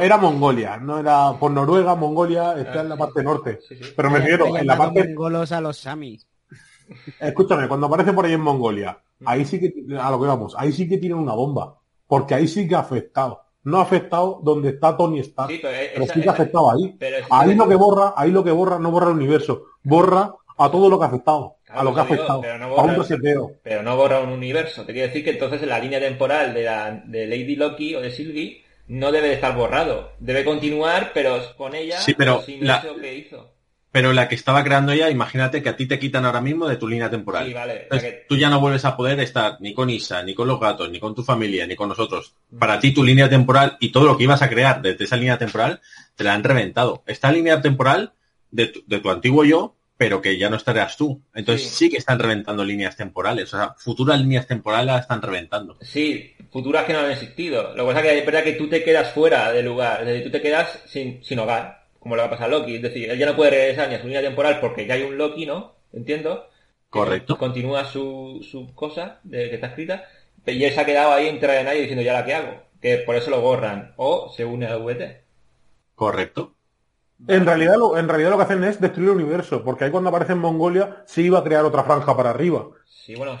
[0.00, 3.60] Era Mongolia, no era por Noruega, Mongolia está en la parte norte.
[3.94, 6.26] Pero me refiero en la parte mongolos a los samis.
[7.20, 10.72] Escúchame, cuando aparece por ahí en Mongolia, ahí sí que a lo que vamos, ahí
[10.72, 13.42] sí que tienen una bomba, porque ahí sí que ha afectado.
[13.64, 16.96] No ha afectado donde está Tony Stark, pero, sí que ha afectado ahí.
[17.30, 20.88] ahí lo que borra, ahí lo que borra no borra el universo, borra a todo
[20.88, 23.52] lo que ha afectado, a lo que ha afectado, a un reseteo.
[23.62, 24.84] Pero no borra un universo.
[24.84, 28.00] Te quiero decir que entonces en la línea temporal de, la, de Lady Loki o
[28.00, 30.12] de Sylvie no debe de estar borrado.
[30.18, 32.82] Debe continuar, pero con ella sí, pero la...
[33.00, 33.52] que hizo.
[33.92, 36.76] Pero la que estaba creando ella, imagínate que a ti te quitan ahora mismo de
[36.76, 37.54] tu línea temporal.
[38.28, 41.00] Tú ya no vuelves a poder estar ni con Isa, ni con los gatos, ni
[41.00, 42.34] con tu familia, ni con nosotros.
[42.58, 45.38] Para ti tu línea temporal y todo lo que ibas a crear desde esa línea
[45.38, 45.80] temporal,
[46.14, 47.02] te la han reventado.
[47.06, 48.12] Esta línea temporal
[48.50, 51.22] de de tu antiguo yo pero que ya no estarías tú.
[51.34, 51.88] Entonces sí.
[51.88, 53.52] que están reventando líneas temporales.
[53.52, 55.78] O sea, futuras líneas temporales las están reventando.
[55.80, 57.74] Sí, futuras que no han existido.
[57.74, 60.00] Lo que pasa es que es verdad que tú te quedas fuera del lugar.
[60.00, 62.76] Es decir, tú te quedas sin, sin hogar, como le va a pasar a Loki.
[62.76, 65.02] Es decir, él ya no puede regresar ni a su línea temporal porque ya hay
[65.02, 65.74] un Loki, ¿no?
[65.92, 66.48] Entiendo.
[66.88, 67.36] Correcto.
[67.36, 70.08] Continúa su, su cosa de que está escrita.
[70.46, 72.62] Y él se ha quedado ahí en tierra de nadie diciendo, ¿ya la que hago?
[72.80, 73.92] Que por eso lo borran.
[73.96, 75.26] O se une al VT.
[75.94, 76.55] Correcto.
[77.28, 80.10] En realidad, lo, en realidad lo que hacen es destruir el universo, porque ahí cuando
[80.10, 82.68] aparece en Mongolia se iba a crear otra franja para arriba.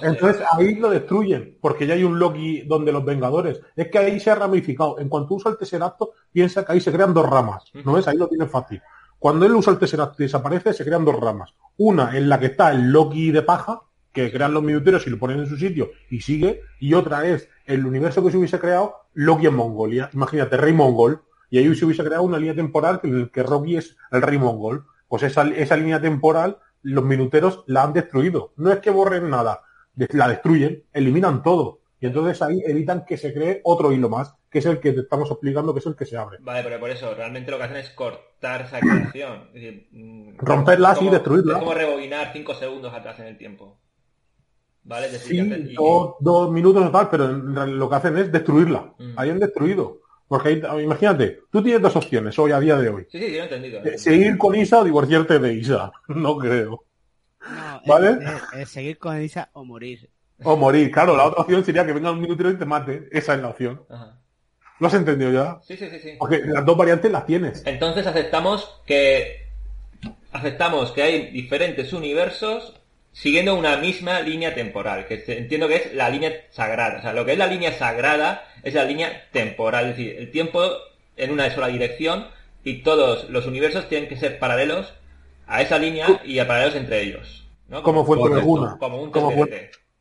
[0.02, 3.60] Entonces ahí lo destruyen, porque ya hay un Loki donde los Vengadores.
[3.74, 4.98] Es que ahí se ha ramificado.
[4.98, 7.64] En cuanto usa el Tesseracto, piensa que ahí se crean dos ramas.
[7.84, 8.06] ¿No ves?
[8.08, 8.80] Ahí lo tiene fácil.
[9.18, 11.54] Cuando él usa el Tesseracto y desaparece, se crean dos ramas.
[11.78, 15.18] Una en la que está el Loki de paja, que crean los minuteros y lo
[15.18, 16.62] ponen en su sitio y sigue.
[16.78, 20.10] Y otra es el universo que se hubiese creado, Loki en Mongolia.
[20.12, 23.96] Imagínate, Rey Mongol y ahí se hubiese creado una línea temporal que, que Rocky es
[24.10, 24.86] el rey mongol.
[25.08, 28.52] Pues esa, esa línea temporal, los minuteros la han destruido.
[28.56, 29.62] No es que borren nada,
[29.94, 31.80] la destruyen, eliminan todo.
[32.00, 35.00] Y entonces ahí evitan que se cree otro hilo más, que es el que te
[35.00, 36.38] estamos explicando, que es el que se abre.
[36.40, 39.50] Vale, pero por eso, realmente lo que hacen es cortar esa creación.
[39.92, 41.54] Mm, Romperla y destruirla.
[41.54, 43.78] Es como rebobinar cinco segundos atrás en el tiempo.
[44.84, 45.08] ¿Vale?
[45.08, 45.74] sí,
[46.20, 48.94] dos, minutos o tal, pero lo que hacen es destruirla.
[48.98, 49.14] Mm.
[49.16, 50.02] Ahí han destruido.
[50.28, 53.06] Porque imagínate, tú tienes dos opciones hoy, a día de hoy.
[53.10, 53.84] Sí, sí, he entendido.
[53.84, 55.92] Eh, seguir con Isa o divorciarte de Isa.
[56.08, 56.84] No creo.
[57.86, 58.18] ¿Vale?
[58.54, 60.10] Es, seguir con Isa o morir.
[60.42, 61.16] O morir, claro.
[61.16, 63.08] La otra opción sería que venga un minuto y te mate.
[63.12, 63.82] Esa es la opción.
[64.80, 65.58] ¿Lo has entendido ya?
[65.62, 66.10] Sí, sí, sí, sí.
[66.18, 67.64] Porque las dos variantes las tienes.
[67.64, 69.46] Entonces aceptamos que
[70.32, 72.74] aceptamos que hay diferentes universos
[73.16, 76.98] siguiendo una misma línea temporal, que entiendo que es la línea sagrada.
[76.98, 80.30] O sea, lo que es la línea sagrada es la línea temporal, es decir, el
[80.30, 80.62] tiempo
[81.16, 82.26] en una sola dirección
[82.62, 84.92] y todos los universos tienen que ser paralelos
[85.46, 87.46] a esa línea y a paralelos entre ellos.
[87.68, 87.82] ¿no?
[87.82, 88.76] Como, fuente de una.
[88.76, 89.32] Como un como,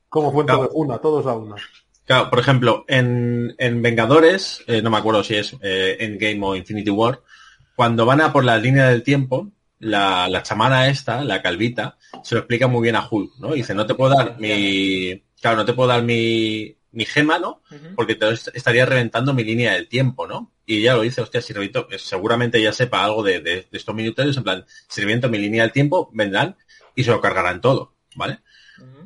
[0.09, 1.55] como fuente de una, todos a una.
[2.03, 6.55] Claro, por ejemplo, en, en Vengadores, eh, no me acuerdo si es eh, Endgame o
[6.55, 7.21] Infinity War,
[7.77, 9.47] cuando van a por la línea del tiempo,
[9.85, 13.53] la, la chamana esta, la calvita, se lo explica muy bien a Hulk, ¿no?
[13.53, 17.61] dice, no te puedo dar mi, claro, no te puedo dar mi, mi gema, ¿no?
[17.95, 20.51] Porque te estaría reventando mi línea del tiempo, ¿no?
[20.65, 23.93] Y ya lo dice, hostia, si revento, pues seguramente ya sepa algo de, de, estos
[23.93, 26.55] minutos, en plan, si reviento mi línea del tiempo, vendrán
[26.95, 28.39] y se lo cargarán todo, ¿vale?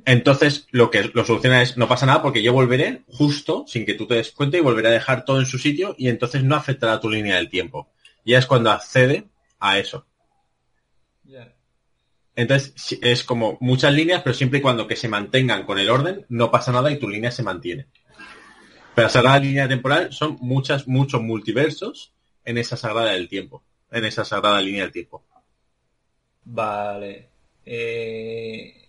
[0.06, 3.96] Entonces, lo que lo soluciona es, no pasa nada porque yo volveré justo, sin que
[3.96, 6.56] tú te des cuenta, y volveré a dejar todo en su sitio y entonces no
[6.56, 7.92] afectará tu línea del tiempo.
[8.24, 9.28] Y es cuando accede
[9.60, 10.06] a eso.
[12.40, 16.26] Entonces, es como muchas líneas, pero siempre y cuando que se mantengan con el orden,
[16.30, 17.88] no pasa nada y tu línea se mantiene.
[18.96, 22.14] Pero la sagrada línea temporal son muchas, muchos multiversos
[22.46, 23.62] en esa sagrada del tiempo,
[23.92, 25.26] en esa sagrada línea del tiempo.
[26.46, 27.28] Vale.
[27.66, 28.88] Eh,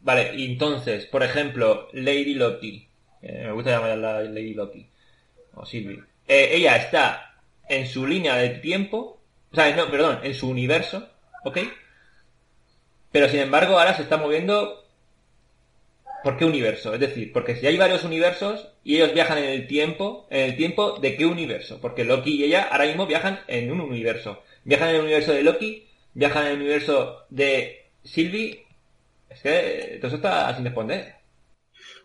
[0.00, 2.86] vale, entonces, por ejemplo, Lady Loki.
[3.20, 4.86] Eh, me gusta llamarla Lady Loki.
[5.54, 6.04] O Sylvie.
[6.28, 7.34] Eh, ella está
[7.68, 9.20] en su línea del tiempo.
[9.50, 11.08] O sea, no, perdón, en su universo.
[11.42, 11.58] ¿Ok?
[13.12, 14.78] Pero sin embargo, ahora se está moviendo.
[16.24, 16.94] ¿Por qué universo?
[16.94, 20.56] Es decir, porque si hay varios universos y ellos viajan en el tiempo, ¿en el
[20.56, 21.80] tiempo de qué universo?
[21.80, 24.42] Porque Loki y ella ahora mismo viajan en un universo.
[24.64, 28.66] Viajan en el universo de Loki, viajan en el universo de Sylvie.
[29.28, 31.16] Es que todo está sin responder.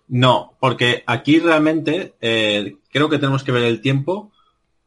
[0.08, 4.32] No, porque aquí realmente eh, creo que tenemos que ver el tiempo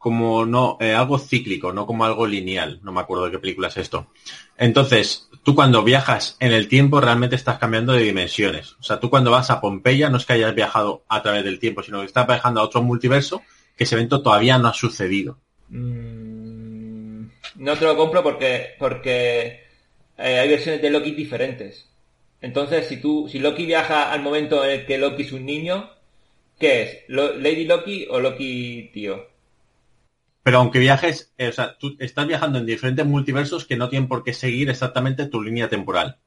[0.01, 2.80] como no eh, algo cíclico, no como algo lineal.
[2.82, 4.07] No me acuerdo de qué película es esto.
[4.57, 8.76] Entonces, tú cuando viajas en el tiempo realmente estás cambiando de dimensiones.
[8.80, 11.59] O sea, tú cuando vas a Pompeya no es que hayas viajado a través del
[11.59, 13.42] tiempo, sino que estás viajando a otro multiverso
[13.76, 15.36] que ese evento todavía no ha sucedido.
[15.68, 17.24] Mm,
[17.57, 19.64] no te lo compro porque porque
[20.16, 21.90] eh, hay versiones de Loki diferentes.
[22.40, 25.90] Entonces, si tú si Loki viaja al momento en el que Loki es un niño,
[26.59, 26.98] ¿qué es?
[27.09, 29.28] ¿Lady Loki o Loki tío?
[30.51, 34.09] Pero aunque viajes, eh, o sea, tú estás viajando en diferentes multiversos que no tienen
[34.09, 36.18] por qué seguir exactamente tu línea temporal.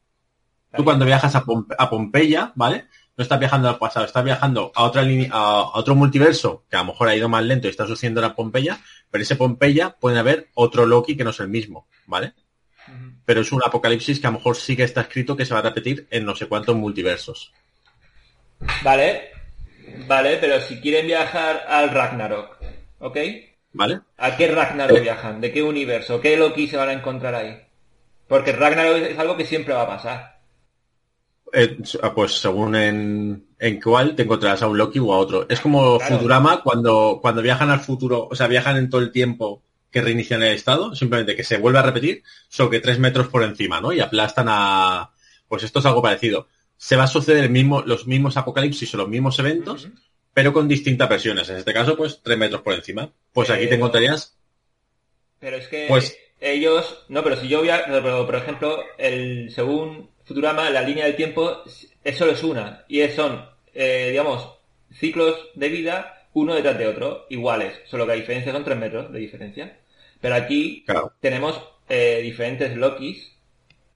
[0.74, 2.86] Tú cuando viajas a, Pompeya, ¿vale?
[3.18, 6.80] No estás viajando al pasado, estás viajando a otra línea, a, otro multiverso que a
[6.80, 8.80] lo mejor ha ido más lento y está sucediendo en Pompeya,
[9.12, 12.32] pero ese Pompeya puede haber otro Loki que no es el mismo, ¿vale?
[13.26, 15.60] Pero es un apocalipsis que a lo mejor sí que está escrito que se va
[15.60, 17.52] a repetir en no sé cuántos multiversos.
[18.86, 19.32] Vale,
[20.08, 22.58] vale, pero si quieren viajar al Ragnarok,
[23.00, 23.18] ¿ok?
[23.74, 24.02] ¿Vale?
[24.18, 25.42] ¿A qué Ragnarok viajan?
[25.42, 26.22] ¿De qué universo?
[26.22, 27.60] ¿Qué Loki se van a encontrar ahí?
[28.28, 30.40] Porque Ragnarok es algo que siempre va a pasar.
[31.52, 35.48] Eh, ah, pues según en, en cuál te encontrarás a un Loki o a otro.
[35.50, 39.64] Es como Futurama cuando, cuando viajan al futuro, o sea, viajan en todo el tiempo
[39.92, 43.44] que reinician el estado, simplemente que se vuelve a repetir, solo que tres metros por
[43.44, 43.94] encima, ¿no?
[43.94, 45.12] Y aplastan a...
[45.48, 46.48] Pues esto es algo parecido.
[46.76, 49.88] Se va a suceder el mismo, los mismos apocalipsis o los mismos eventos,
[50.34, 51.50] pero con distintas versiones.
[51.50, 53.10] En este caso, pues tres metros por encima.
[53.32, 54.36] Pues aquí te encontrarías.
[55.40, 57.06] Pero es que pues, ellos.
[57.10, 57.86] No, pero si yo voy a.
[57.86, 61.64] por ejemplo, el según Futurama, la línea del tiempo
[62.04, 62.86] es solo es una.
[62.88, 64.50] Y son, eh, digamos,
[64.92, 67.74] ciclos de vida uno detrás de otro, iguales.
[67.86, 69.78] Solo que la diferencia son tres metros de diferencia.
[70.20, 70.86] Pero aquí
[71.20, 73.32] tenemos eh, diferentes Lokis.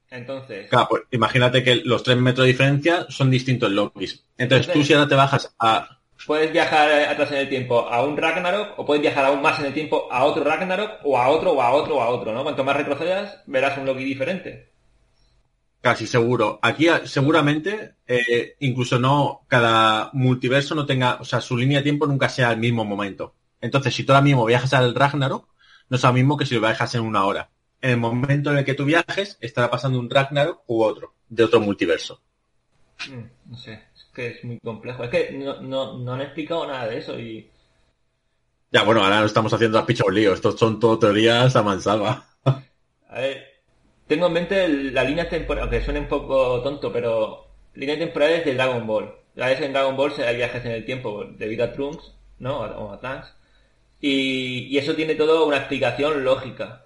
[0.10, 0.70] Entonces.
[0.70, 4.24] Claro, pues imagínate que los tres metros de diferencia son distintos Lokis.
[4.38, 8.18] Entonces, tú si ahora te bajas a puedes viajar atrás en el tiempo a un
[8.18, 11.52] Ragnarok o puedes viajar aún más en el tiempo a otro Ragnarok o a otro
[11.52, 12.44] o a otro o a otro, ¿no?
[12.44, 14.72] Cuanto más retrocedas, verás un Loki diferente.
[15.82, 16.60] Casi seguro.
[16.62, 22.08] Aquí seguramente, eh, incluso no, cada multiverso no tenga, o sea, su línea de tiempo
[22.08, 23.36] nunca sea al mismo momento.
[23.62, 25.48] Entonces, si tú ahora mismo viajas al Ragnarok,
[25.90, 27.50] no es lo mismo que si lo viajas en una hora.
[27.82, 31.44] En el momento en el que tú viajes, estará pasando un Ragnarok u otro, de
[31.44, 32.22] otro multiverso.
[33.10, 33.87] Mm, no sé
[34.18, 35.04] que es muy complejo.
[35.04, 37.50] Es que no, no, han explicado nada de eso y...
[38.72, 40.34] Ya, bueno, ahora no estamos haciendo las pichos lío.
[40.34, 42.26] Estos son todo teorías a mansalva.
[42.44, 43.62] a ver,
[44.08, 48.46] tengo en mente la línea temporal, aunque suene un poco tonto, pero línea temporal es
[48.46, 49.14] de Dragon Ball.
[49.40, 52.58] A veces en Dragon Ball se hay viajes en el tiempo debido a Trunks, ¿no?
[52.58, 53.34] O a Trunks.
[54.02, 56.84] Y, y eso tiene todo una explicación lógica.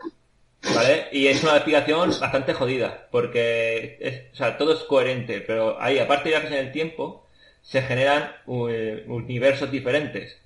[0.63, 1.07] ¿Vale?
[1.11, 5.97] Y es una explicación bastante jodida, porque es, o sea, todo es coherente, pero ahí,
[5.97, 7.27] aparte de viajes en el tiempo,
[7.61, 10.39] se generan eh, universos diferentes.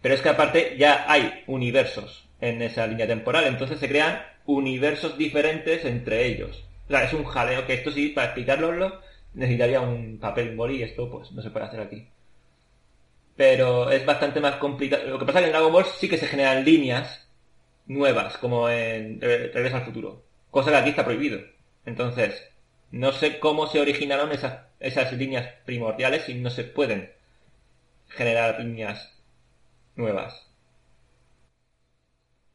[0.00, 5.18] Pero es que aparte ya hay universos en esa línea temporal, entonces se crean universos
[5.18, 6.64] diferentes entre ellos.
[6.86, 9.00] O sea, es un jaleo que esto sí, para explicarlo
[9.34, 12.06] necesitaría un papel boli y esto pues no se puede hacer aquí.
[13.36, 15.04] Pero es bastante más complicado.
[15.06, 17.26] Lo que pasa es que en Dragon Ball sí que se generan líneas
[17.86, 20.22] nuevas, como en Regreso al Futuro.
[20.50, 21.40] Cosa que aquí está prohibido.
[21.86, 22.50] Entonces,
[22.90, 27.12] no sé cómo se originaron esas, esas líneas primordiales y no se pueden
[28.08, 29.12] generar líneas
[29.96, 30.46] nuevas.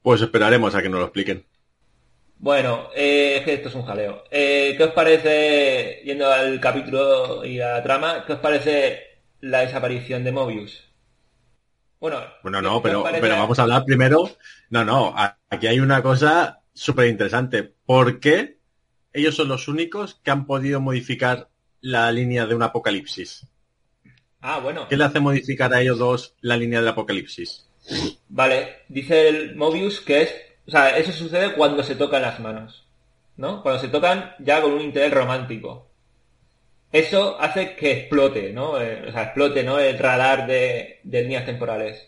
[0.01, 1.45] Pues esperaremos a que nos lo expliquen.
[2.37, 4.23] Bueno, eh, esto es un jaleo.
[4.29, 9.03] Eh, ¿Qué os parece, yendo al capítulo y a la trama, qué os parece
[9.41, 10.84] la desaparición de Mobius?
[11.99, 14.29] Bueno, bueno no, pero, pero vamos a hablar primero.
[14.69, 15.15] No, no,
[15.49, 17.63] aquí hay una cosa súper interesante.
[17.63, 18.59] ¿Por qué
[19.13, 21.49] ellos son los únicos que han podido modificar
[21.81, 23.47] la línea de un apocalipsis?
[24.41, 24.87] Ah, bueno.
[24.87, 27.67] ¿Qué le hace modificar a ellos dos la línea del apocalipsis?
[28.29, 30.35] Vale, dice el Mobius que es...
[30.67, 32.85] O sea, eso sucede cuando se tocan las manos.
[33.37, 33.61] ¿No?
[33.61, 35.87] Cuando se tocan ya con un interés romántico.
[36.95, 38.79] Eso hace que explote, ¿no?
[38.79, 39.79] Eh, o sea, explote, ¿no?
[39.79, 42.07] El radar de, de líneas temporales.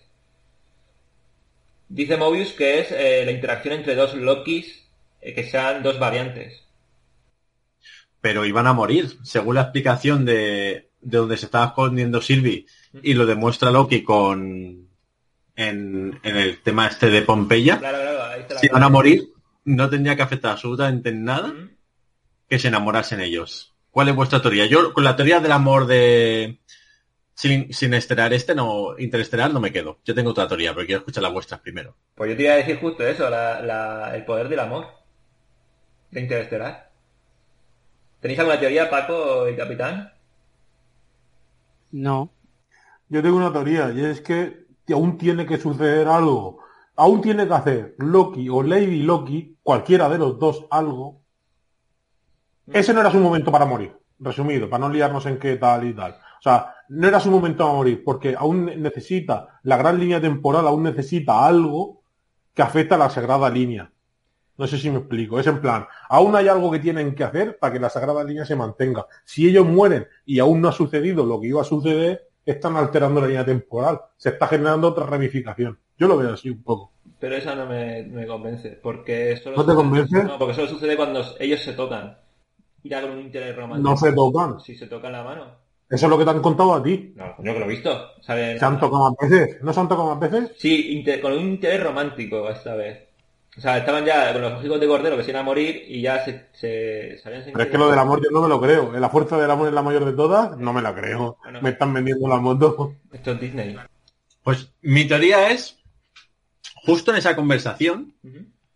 [1.90, 4.88] Dice Mobius que es eh, la interacción entre dos Lokis
[5.20, 6.64] eh, que sean dos variantes.
[8.22, 12.66] Pero iban a morir, según la explicación de, de donde se estaba escondiendo Sylvie
[13.04, 14.88] y lo demuestra Loki con
[15.58, 17.80] en, en el tema este de Pompeya.
[17.80, 19.34] Claro, claro, ahí está la Si iban a morir,
[19.66, 21.54] no tendría que afectar absolutamente en nada
[22.48, 23.74] que se enamorasen ellos.
[23.98, 24.68] ¿Cuál es vuestra teoría?
[24.68, 26.60] Yo con la teoría del amor de
[27.34, 29.98] sin, sin estelar este no interestelar no me quedo.
[30.06, 31.96] Yo tengo otra teoría, pero quiero escuchar las vuestras primero.
[32.14, 34.86] Pues yo te iba a decir justo eso, la- la- el poder del amor.
[36.12, 36.92] De Interestelar.
[38.20, 40.14] ¿Tenéis alguna teoría, Paco y Capitán?
[41.90, 42.30] No.
[43.10, 46.60] Yo tengo una teoría y es que aún tiene que suceder algo.
[46.98, 51.24] Aún tiene que hacer Loki o Lady Loki, cualquiera de los dos, algo.
[52.72, 53.94] Ese no era su momento para morir.
[54.20, 56.12] Resumido, para no liarnos en qué tal y tal.
[56.14, 60.68] O sea, no era su momento para morir, porque aún necesita, la gran línea temporal
[60.68, 62.02] aún necesita algo
[62.54, 63.92] que afecta a la sagrada línea.
[64.58, 65.40] No sé si me explico.
[65.40, 68.44] Es en plan, aún hay algo que tienen que hacer para que la sagrada línea
[68.44, 69.06] se mantenga.
[69.24, 73.22] Si ellos mueren y aún no ha sucedido lo que iba a suceder, están alterando
[73.22, 74.00] la línea temporal.
[74.16, 75.78] Se está generando otra ramificación.
[76.00, 76.92] Yo lo veo así un poco.
[77.20, 80.24] Pero esa no me, me convence, porque solo ¿No te sucede- convence?
[80.24, 82.18] No, porque solo sucede cuando ellos se tocan.
[82.88, 83.90] Irá con un interés romántico.
[83.90, 84.60] No se tocan.
[84.62, 85.46] Si se tocan la mano.
[85.90, 87.14] Eso es lo que te han contado a ti.
[87.16, 88.12] No, yo que lo he visto.
[88.22, 89.62] ¿Se han tocado más veces?
[89.62, 90.52] ¿No se han tocado más veces?
[90.58, 93.04] Sí, inter- con un interés romántico esta vez.
[93.58, 96.02] O sea, estaban ya con los hijos de Cordero que se iban a morir y
[96.02, 98.62] ya se, se, se habían Pero es que lo del amor yo no me lo
[98.62, 98.92] creo.
[99.00, 101.38] La fuerza del amor es la mayor de todas, no me la creo.
[101.44, 101.62] Bueno.
[101.62, 102.94] Me están vendiendo la moto.
[103.12, 103.76] Esto es Disney.
[104.44, 105.78] Pues mi teoría es,
[106.86, 108.14] justo en esa conversación,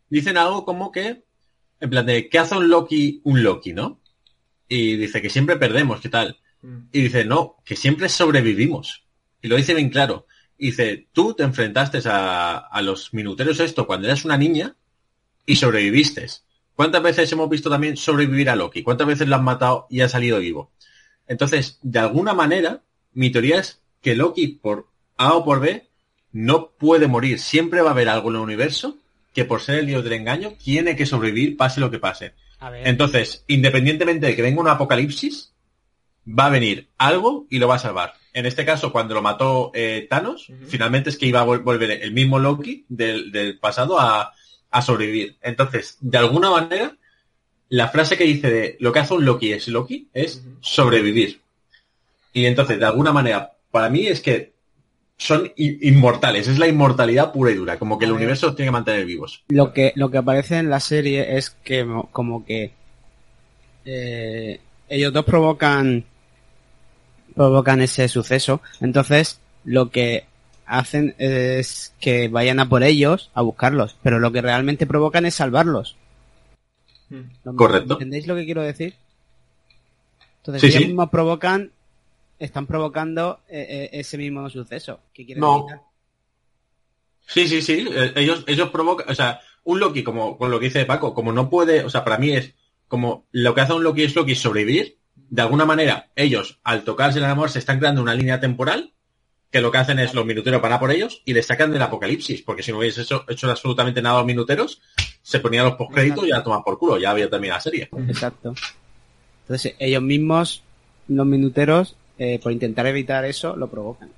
[0.10, 1.24] dicen algo como que,
[1.80, 4.00] en plan de, ¿qué hace un Loki un Loki, no?
[4.74, 6.38] Y dice que siempre perdemos, ¿qué tal?
[6.62, 6.78] Mm.
[6.94, 9.04] Y dice, no, que siempre sobrevivimos.
[9.42, 10.28] Y lo dice bien claro.
[10.58, 14.78] Y dice, tú te enfrentaste a, a los minuteros esto cuando eras una niña
[15.46, 16.26] y sobreviviste.
[16.74, 18.82] ¿Cuántas veces hemos visto también sobrevivir a Loki?
[18.82, 20.72] ¿Cuántas veces lo han matado y ha salido vivo?
[21.28, 25.90] Entonces, de alguna manera, mi teoría es que Loki, por A o por B,
[26.32, 27.40] no puede morir.
[27.40, 28.98] Siempre va a haber algo en el universo
[29.34, 32.36] que por ser el dios del engaño tiene que sobrevivir pase lo que pase.
[32.86, 35.52] Entonces, independientemente de que venga un apocalipsis,
[36.28, 38.14] va a venir algo y lo va a salvar.
[38.34, 41.92] En este caso, cuando lo mató eh, Thanos, finalmente es que iba a vol- volver
[41.92, 44.32] el mismo Loki del, del pasado a,
[44.70, 45.38] a sobrevivir.
[45.42, 46.96] Entonces, de alguna manera,
[47.70, 51.42] la frase que dice de lo que hace un Loki es Loki es sobrevivir.
[52.34, 54.51] Y entonces, de alguna manera, para mí es que
[55.24, 58.74] son inmortales, es la inmortalidad pura y dura, como que el universo los tiene que
[58.74, 59.44] mantener vivos.
[59.50, 62.72] Lo que, lo que aparece en la serie es que mo- como que
[63.86, 64.60] eh,
[64.90, 66.04] ellos dos provocan
[67.36, 68.62] provocan ese suceso.
[68.80, 70.26] Entonces, lo que
[70.66, 75.36] hacen es que vayan a por ellos a buscarlos, pero lo que realmente provocan es
[75.36, 75.98] salvarlos.
[77.10, 77.22] Mm.
[77.44, 77.94] ¿Lo- Correcto.
[77.94, 78.96] ¿Entendéis lo que quiero decir?
[80.38, 80.88] Entonces, Sí, ellos sí.
[80.88, 81.70] mismos provocan,
[82.46, 85.00] están provocando eh, eh, ese mismo suceso.
[85.14, 85.60] que quieren No.
[85.60, 85.82] evitar.
[87.28, 87.88] Sí, sí, sí.
[87.92, 91.32] eh, Ellos, ellos provocan, o sea, un Loki, como con lo que dice Paco, como
[91.32, 92.54] no puede, o sea, para mí es
[92.88, 94.98] como lo que hace un Loki es Loki sobrevivir.
[95.16, 98.92] De alguna manera, ellos, al tocarse el amor, se están creando una línea temporal
[99.50, 101.82] que lo que hacen es los minuteros van a por ellos y les sacan del
[101.82, 104.82] apocalipsis, porque si no hubiese hecho, hecho absolutamente nada a los minuteros,
[105.22, 107.90] se ponían los postcréditos y ya toman por culo, ya había terminado la serie.
[108.08, 108.54] Exacto.
[109.44, 110.64] Entonces, ellos mismos,
[111.10, 114.10] los minuteros, eh, por intentar evitar eso, lo provocan.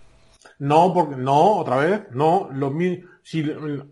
[0.59, 3.41] No, porque no, otra vez, no, los mi- si,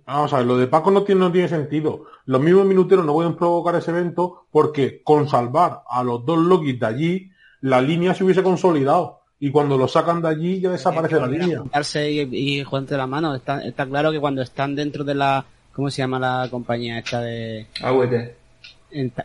[0.06, 2.06] vamos a ver, lo de Paco no tiene, no tiene sentido.
[2.26, 6.74] Los mismos minuteros no pueden provocar ese evento porque con salvar a los dos Loki
[6.74, 7.32] de allí,
[7.62, 9.20] la línea se hubiese consolidado.
[9.40, 11.60] Y cuando lo sacan de allí ya desaparece la línea.
[11.60, 12.20] Juntarse y,
[12.60, 13.34] y jugarte la mano.
[13.34, 15.44] Está, está claro que cuando están dentro de la...
[15.74, 17.66] ¿Cómo se llama la compañía esta de...?
[17.82, 18.36] AVT.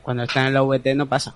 [0.03, 1.35] cuando están en la VT no pasa.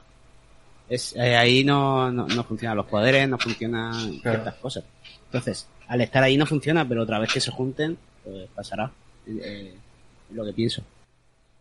[0.90, 4.38] Es, eh, ahí no, no, no funcionan los poderes, no funcionan Claro.
[4.42, 4.84] ciertas cosas.
[5.26, 8.90] Entonces, al estar ahí no funciona, pero otra vez que se junten, pues pasará.
[9.26, 9.72] Eh,
[10.28, 10.82] es lo que pienso.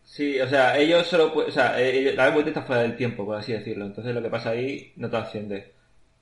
[0.04, 3.36] Sí, o sea, ellos solo o sea, eh, la AVT está fuera del tiempo, por
[3.36, 3.86] así decirlo.
[3.86, 5.72] Entonces lo que pasa ahí no trasciende.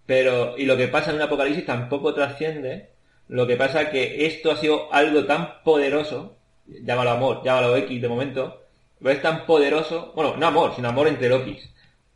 [0.04, 2.90] Pero, y lo que pasa en un apocalipsis tampoco trasciende.
[3.28, 6.36] Lo que pasa es que esto ha sido algo tan poderoso,
[6.66, 8.62] llámalo amor, llámalo X de momento,
[8.98, 11.68] pero es tan poderoso, bueno, no amor, sino amor entre Lokis.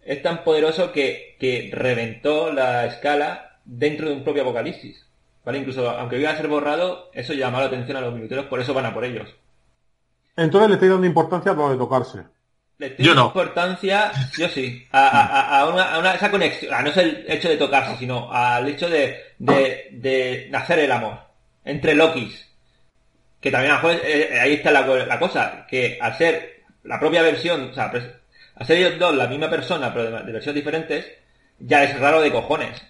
[0.04, 5.06] Es tan poderoso que, que reventó la escala dentro de un propio apocalipsis.
[5.44, 5.58] ¿Vale?
[5.58, 8.74] Incluso, aunque iba a ser borrado, eso llamó la atención a los minuteros, por eso
[8.74, 9.28] van a por ellos.
[10.36, 12.24] Entonces le estoy dando importancia a lo de tocarse.
[12.78, 13.26] Le estoy Yo dando no.
[13.28, 17.24] importancia, yo sí, a, a- a una, a una- esa conexión, a no es el
[17.28, 21.18] hecho de tocarse, sino al hecho de, de, de hacer el amor
[21.64, 22.48] entre Lokis.
[23.40, 26.98] Que también a lo mejor, eh, ahí está la, la cosa, que al ser la
[27.00, 27.90] propia versión, o sea,
[28.64, 31.06] ser ellos dos la misma persona, pero de, de versiones diferentes,
[31.58, 32.80] ya es raro de cojones.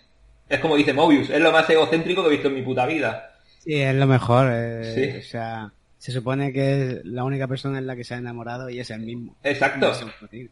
[0.48, 3.36] Es como dice Mobius, es lo más egocéntrico que he visto en mi puta vida.
[3.60, 4.48] Sí, es lo mejor.
[4.52, 5.18] eh, Sí.
[5.18, 8.68] O sea, se supone que es la única persona en la que se ha enamorado
[8.68, 9.36] y es el mismo.
[9.44, 9.86] Exacto.
[9.86, 10.50] No es imposible.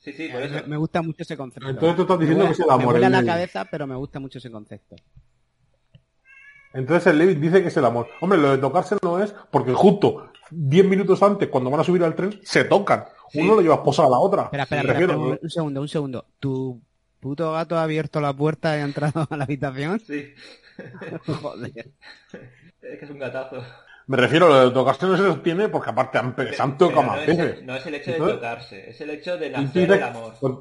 [0.00, 0.54] Sí, sí, por eso.
[0.54, 1.68] Me, me gusta mucho ese concepto.
[1.68, 3.28] Entonces tú estás diciendo me que es el amor, Me vuela el la Levi.
[3.32, 4.96] cabeza, pero me gusta mucho ese concepto.
[6.74, 8.08] Entonces el Levitt dice que es el amor.
[8.20, 12.04] Hombre, lo de tocarse no es porque justo 10 minutos antes, cuando van a subir
[12.04, 13.04] al tren, se tocan.
[13.30, 13.40] Sí.
[13.40, 14.42] Uno lo lleva esposado a la otra.
[14.44, 16.26] Espera, espera, espera, espera, un, un segundo, un segundo.
[16.40, 16.80] ¿Tu
[17.20, 20.00] puto gato ha abierto la puerta y ha entrado a la habitación?
[20.00, 20.32] Sí,
[21.26, 21.90] Joder.
[22.82, 23.62] es que es un gatazo.
[24.06, 27.16] me refiero, lo de tocarse no se sostiene porque aparte han, se han tocado más
[27.16, 27.62] no, es veces.
[27.64, 30.34] no es el hecho de tocarse, es el hecho de nacer dices- el amor.
[30.40, 30.54] pues,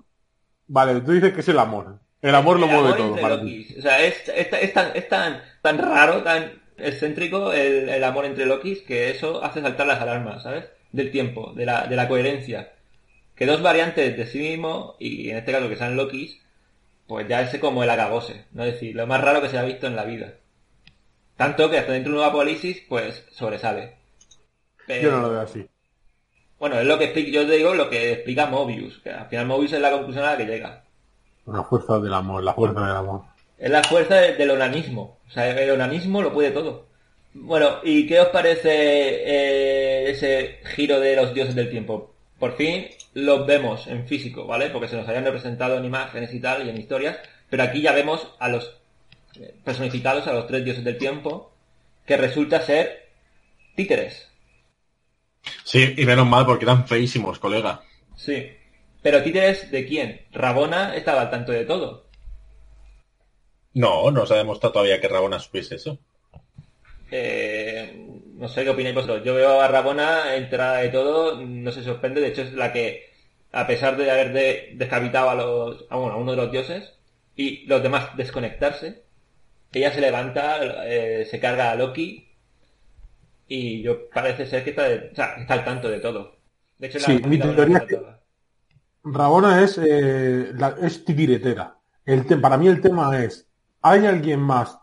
[0.69, 1.99] Vale, tú dices que es el amor.
[2.21, 3.67] El amor lo El mueve amor todo para ti.
[3.77, 8.25] O sea, es, es, es tan, es tan, tan raro, tan excéntrico el, el amor
[8.25, 10.65] entre Lokis que eso hace saltar las alarmas, ¿sabes?
[10.91, 12.73] Del tiempo, de la, de la coherencia.
[13.35, 16.39] Que dos variantes de sí mismo, y en este caso que sean Lokis,
[17.07, 18.63] pues ya es como el acabose, ¿no?
[18.63, 20.33] Es decir, lo más raro que se ha visto en la vida.
[21.35, 23.97] Tanto que hasta dentro de un apocalipsis, pues sobresale.
[24.87, 25.67] Pero- Yo no lo veo así.
[26.59, 29.45] Bueno, es lo que explica, yo te digo lo que explica Mobius, que al final
[29.45, 30.83] Mobius es la conclusión a la que llega.
[31.45, 33.21] La fuerza del amor, la fuerza del amor.
[33.59, 35.19] Es la fuerza de- del onanismo.
[35.27, 36.86] O sea, el onanismo lo puede todo.
[37.39, 42.13] Bueno, ¿y qué os parece eh, ese giro de los dioses del tiempo?
[42.39, 44.69] Por fin los vemos en físico, ¿vale?
[44.69, 47.17] Porque se nos habían representado en imágenes y tal, y en historias,
[47.49, 48.75] pero aquí ya vemos a los
[49.39, 51.51] eh, personificados, a los tres dioses del tiempo,
[52.05, 53.09] que resulta ser
[53.75, 54.27] títeres.
[55.63, 57.81] Sí, y menos mal porque eran feísimos, colega.
[58.15, 58.51] Sí.
[59.01, 60.25] Pero títeres de quién?
[60.31, 62.07] Rabona estaba al tanto de todo.
[63.73, 65.99] No, no se ha demostrado todavía que Rabona supiese eso.
[67.11, 67.93] Eh,
[68.35, 69.23] no sé qué opináis vosotros.
[69.23, 73.09] Yo veo a Rabona enterada de todo, no se sorprende, de hecho es la que,
[73.51, 76.93] a pesar de haber de- descapitado a los, a, bueno, a uno de los dioses
[77.35, 79.03] y los demás desconectarse,
[79.73, 82.27] ella se levanta, eh, se carga a Loki
[83.47, 86.37] y yo parece ser que está, de- o sea, está al tanto de todo.
[86.77, 87.97] De hecho, la Sí, mi teoría es que-.
[89.03, 91.77] Rabona es, eh, la- es titiretera.
[92.05, 93.47] El te- para mí el tema es,
[93.81, 94.77] ¿hay alguien más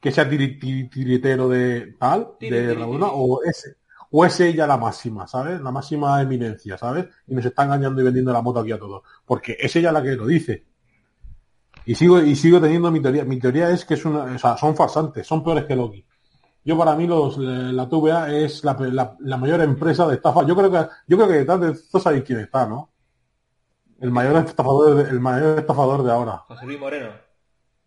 [0.00, 3.76] que sea tiri- tiri- tiritero de tal, de Rabona, o es,
[4.10, 5.60] o es ella la máxima, ¿sabes?
[5.60, 7.06] La máxima eminencia, ¿sabes?
[7.26, 9.02] Y nos está engañando y vendiendo la moto aquí a todos.
[9.26, 10.66] Porque es ella la que lo dice.
[11.84, 13.24] Y sigo, y sigo teniendo mi teoría.
[13.24, 16.04] Mi teoría es que es una, o sea, son farsantes, son peores que Loki.
[16.64, 17.40] Yo para mí los, eh,
[17.72, 20.46] la TVA es la, la- la mayor empresa de estafa.
[20.46, 22.90] Yo creo que, yo creo que detrás de esto sabéis quién está, ¿no?
[24.00, 26.38] El mayor estafador, de- el mayor estafador de ahora.
[26.46, 27.27] José Luis Moreno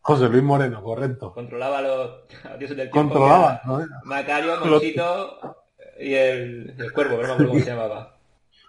[0.01, 1.31] José Luis Moreno, correcto.
[1.33, 2.11] controlaba a los
[2.57, 3.13] dioses del tiempo.
[3.13, 3.61] Controlaba,
[4.03, 5.57] Macario, Monchito
[5.99, 8.17] y el, el cuervo, que no me acuerdo cómo se llamaba.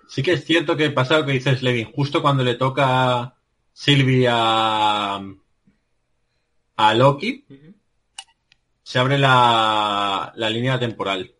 [0.09, 3.35] Sí que es cierto que pasa lo que dices, Levin, justo cuando le toca a
[3.73, 5.23] Sylvie a,
[6.95, 7.47] Loki,
[8.83, 11.33] se abre la, la línea temporal.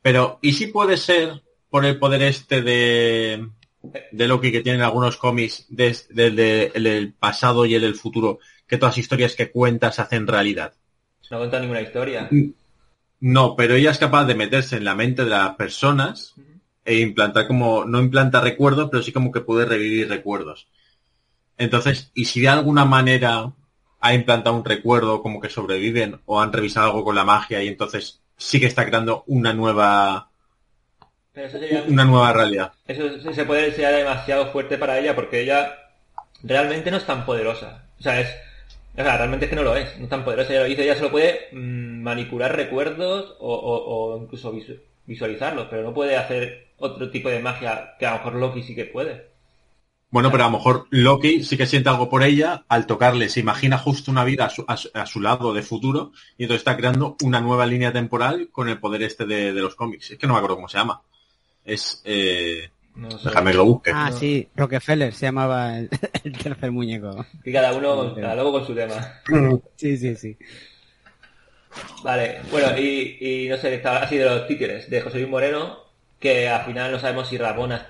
[0.00, 3.48] Pero, ¿y si puede ser por el poder este de,
[4.12, 7.94] de Loki que tienen algunos cómics desde el, de- el del pasado y el del
[7.94, 10.74] futuro, que todas las historias que cuentas se hacen realidad?
[11.30, 12.28] No cuenta ninguna historia.
[13.20, 16.34] No, pero ella es capaz de meterse en la mente de las personas
[16.84, 20.68] e implantar como, no implanta recuerdos, pero sí como que puede revivir recuerdos.
[21.56, 23.52] Entonces, ¿y si de alguna manera
[24.00, 27.68] ha implantado un recuerdo como que sobreviven o han revisado algo con la magia y
[27.68, 30.31] entonces sí que está creando una nueva,
[31.34, 32.72] Pero eso sería, una nueva realidad?
[32.86, 35.74] eso ese poder sería demasiado fuerte para ella porque ella
[36.42, 37.84] realmente no es tan poderosa.
[37.98, 38.28] O sea, es,
[38.98, 40.52] o sea, realmente es que no lo es, no es tan poderosa.
[40.52, 45.68] Ella lo dice, ella solo puede mm, manipular recuerdos o, o- o incluso visu- visualizarlos,
[45.70, 48.86] pero no puede hacer otro tipo de magia que a lo mejor Loki sí que
[48.86, 49.32] puede.
[50.10, 53.40] Bueno, pero a lo mejor Loki sí que siente algo por ella al tocarle, se
[53.40, 56.60] imagina justo una vida a su, a su- a su lado de futuro y entonces
[56.60, 60.10] está creando una nueva línea temporal con el poder este de, de los cómics.
[60.10, 61.02] Es que no me acuerdo cómo se llama.
[61.64, 62.02] Es...
[62.04, 62.68] Eh...
[62.94, 63.28] No sé.
[63.30, 63.90] Déjame que lo busque.
[63.94, 65.88] Ah, sí, Rockefeller se llamaba el,
[66.24, 67.24] el tercer muñeco.
[67.42, 69.20] Que cada uno, cada loco con su tema.
[69.76, 70.36] Sí, sí, sí.
[72.02, 75.78] Vale, bueno, y, y no sé, estaba así de los títeres de José Luis Moreno,
[76.18, 77.88] que al final no sabemos si Rabona,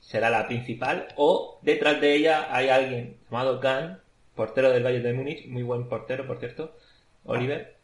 [0.00, 4.00] será la principal, o detrás de ella hay alguien llamado Khan,
[4.34, 6.76] portero del Valle de Múnich, muy buen portero, por cierto,
[7.24, 7.76] Oliver,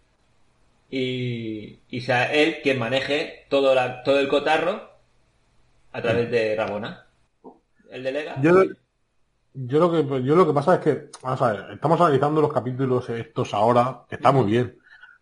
[0.90, 4.90] y, y sea él quien maneje todo, la, todo el cotarro
[5.92, 7.06] a través de Rabona.
[7.90, 8.40] El delega.
[8.40, 8.64] Yo,
[9.54, 12.52] yo lo que yo lo que pasa es que, vamos a ver, estamos analizando los
[12.52, 14.78] capítulos estos ahora, que está muy bien,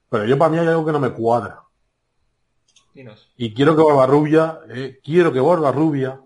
[0.08, 1.60] pero yo para mí hay algo que no me cuadra.
[2.92, 3.32] Dinos.
[3.36, 6.20] Y quiero que Barbarrubia, eh, quiero que Barbarrubia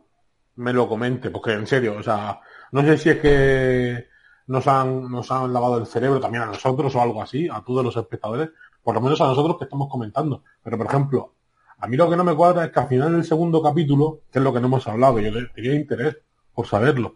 [0.56, 2.40] me lo comente, porque en serio, o sea,
[2.72, 4.08] no sé si es que
[4.48, 7.84] nos han, nos han lavado el cerebro también a nosotros o algo así, a todos
[7.84, 8.50] los espectadores,
[8.88, 10.44] por lo menos a nosotros que estamos comentando.
[10.62, 11.34] Pero por ejemplo,
[11.76, 14.38] a mí lo que no me cuadra es que al final del segundo capítulo, que
[14.38, 16.16] es lo que no hemos hablado, que yo tenía interés
[16.54, 17.14] por saberlo,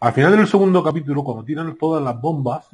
[0.00, 2.68] al final del segundo capítulo, cuando tiran todas las bombas,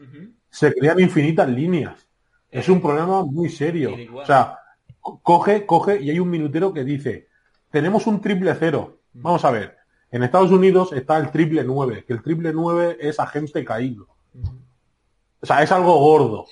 [0.48, 2.06] se crean infinitas líneas.
[2.48, 3.96] Es un problema muy serio.
[4.14, 4.60] O sea,
[5.00, 7.26] coge, coge y hay un minutero que dice,
[7.72, 9.00] tenemos un triple cero.
[9.12, 9.76] Vamos a ver,
[10.12, 14.06] en Estados Unidos está el triple nueve, que el triple nueve es agente caído.
[15.40, 16.46] O sea, es algo gordo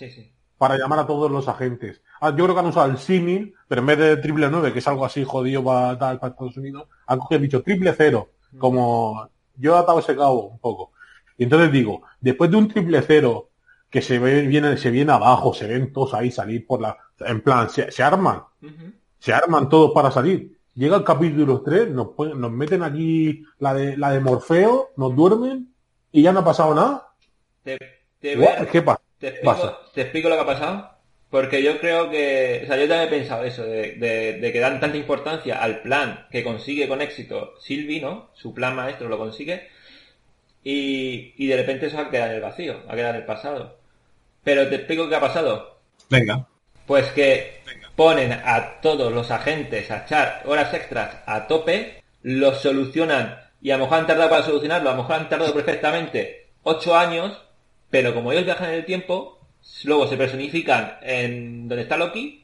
[0.59, 2.03] para llamar a todos los agentes.
[2.21, 4.79] Ah, yo creo que han usado el símil, pero en vez de triple nueve, que
[4.79, 9.75] es algo así jodido para, para Estados Unidos, han cogido dicho triple cero, como yo
[9.75, 10.93] he atado ese cabo un poco.
[11.37, 13.51] Y entonces digo, después de un triple cero
[13.91, 17.41] que se ve, viene, se viene abajo, se ven todos ahí salir por la, en
[17.41, 18.43] plan, se, arman,
[19.19, 20.59] se arman todos para salir.
[20.75, 25.73] Llega el capítulo 3, nos, nos meten aquí la de, la de Morfeo, nos duermen
[26.11, 27.09] y ya no ha pasado nada.
[27.63, 27.79] Te,
[28.19, 29.04] ¿Qué pasa?
[29.19, 30.91] Te explico, te explico lo que ha pasado.
[31.31, 33.97] Porque yo creo que, o sea, yo también he pensado eso, de,
[34.41, 38.31] de, que dan tanta importancia al plan que consigue con éxito Silvi, ¿no?
[38.35, 39.69] Su plan maestro lo consigue.
[40.62, 43.79] Y, y de repente eso ha quedado en el vacío, ha quedado en el pasado.
[44.45, 45.81] Pero te explico qué ha pasado.
[46.09, 46.47] Venga.
[46.87, 47.61] Pues que
[47.97, 53.77] ponen a todos los agentes a echar horas extras a tope, los solucionan y a
[53.77, 57.43] lo mejor han tardado para solucionarlo, a lo mejor han tardado perfectamente ocho años,
[57.95, 59.38] pero como ellos viajan en el tiempo,
[59.84, 62.42] luego se personifican en donde está Loki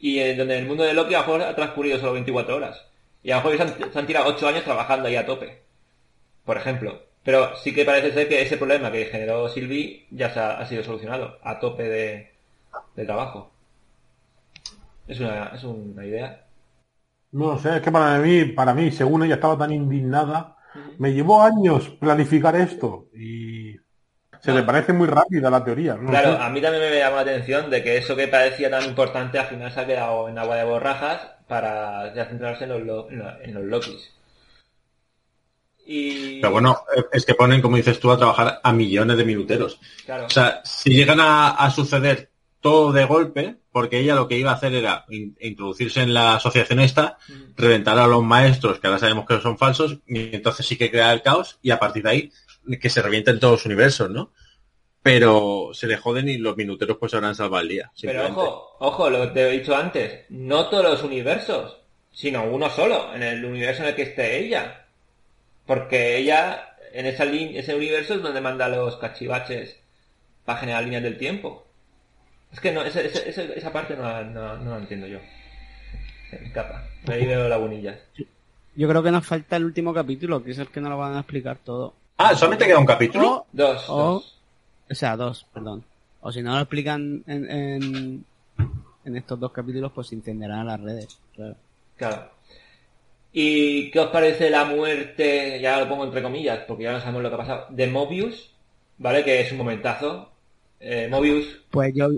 [0.00, 2.84] y en donde el mundo de Loki a lo mejor ha transcurrido solo 24 horas.
[3.22, 5.62] Y a lo mejor se han, tirado 8 años trabajando ahí a tope.
[6.44, 7.00] Por ejemplo.
[7.22, 10.82] Pero sí que parece ser que ese problema que generó Sylvie ya se ha, sido
[10.82, 13.52] solucionado a tope de, trabajo.
[15.06, 16.44] Es una, es una idea.
[17.30, 20.56] No sé, es que para mí, para mí, según ella estaba tan indignada,
[20.98, 23.76] me llevó años planificar esto y
[24.40, 25.96] se le parece muy rápida la teoría.
[25.96, 29.38] claro, a mí también me llamó la atención de que eso que parecía tan importante
[29.38, 33.54] al final se ha quedado en agua de borrajas para ya centrarse en los, en
[33.54, 34.12] los Lokis.
[35.86, 36.40] Y...
[36.40, 36.80] Pero bueno,
[37.12, 39.78] es que ponen, como dices tú, a trabajar a millones de minuteros.
[40.26, 42.30] O sea, si llegan a, suceder
[42.60, 46.80] todo de golpe, porque ella lo que iba a hacer era introducirse en la asociación
[46.80, 47.18] esta,
[47.56, 51.12] reventar a los maestros, que ahora sabemos que son falsos, y entonces sí que crea
[51.12, 52.32] el caos, y a partir de ahí
[52.80, 54.32] que se revienten todos los universos, ¿no?
[55.02, 57.92] Pero se le joden y los minuteros pues habrán salvado el día.
[58.00, 61.78] Pero ojo, ojo, lo que te he dicho antes, no todos los universos,
[62.12, 64.86] sino uno solo, en el universo en el que esté ella.
[65.64, 69.76] Porque ella, en esa ese universo es donde manda los cachivaches
[70.44, 71.66] para generar líneas del tiempo.
[72.52, 75.18] Es que no, esa, esa, parte no, no, no, la entiendo yo.
[76.54, 76.84] Capa.
[77.06, 77.98] Ahí veo lagunillas.
[78.74, 81.16] Yo creo que nos falta el último capítulo, que es el que no lo van
[81.16, 81.94] a explicar todo.
[82.18, 83.46] Ah, solamente queda un capítulo.
[83.52, 84.22] dos, o,
[84.90, 85.84] sea, dos, perdón.
[86.20, 88.24] O si no lo explican en,
[89.04, 91.18] en, estos dos capítulos, pues se entenderán las redes.
[91.96, 92.30] Claro.
[93.32, 97.22] ¿Y qué os parece la muerte, ya lo pongo entre comillas, porque ya no sabemos
[97.22, 98.50] lo que ha pasado, de Mobius?
[98.98, 99.22] ¿Vale?
[99.22, 100.30] Que es un momentazo.
[100.80, 101.60] Eh, Mobius.
[101.70, 102.08] Pues yo,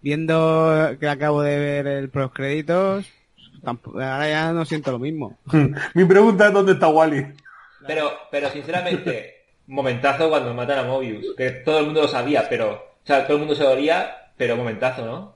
[0.00, 3.04] viendo que acabo de ver el créditos,
[3.64, 5.36] ahora ya no siento lo mismo.
[5.94, 7.26] Mi pregunta es dónde está Wally.
[7.86, 12.72] Pero, pero sinceramente, momentazo cuando matan a Mobius, que todo el mundo lo sabía, pero,
[12.72, 15.34] o sea, todo el mundo se dolía, pero momentazo, ¿no?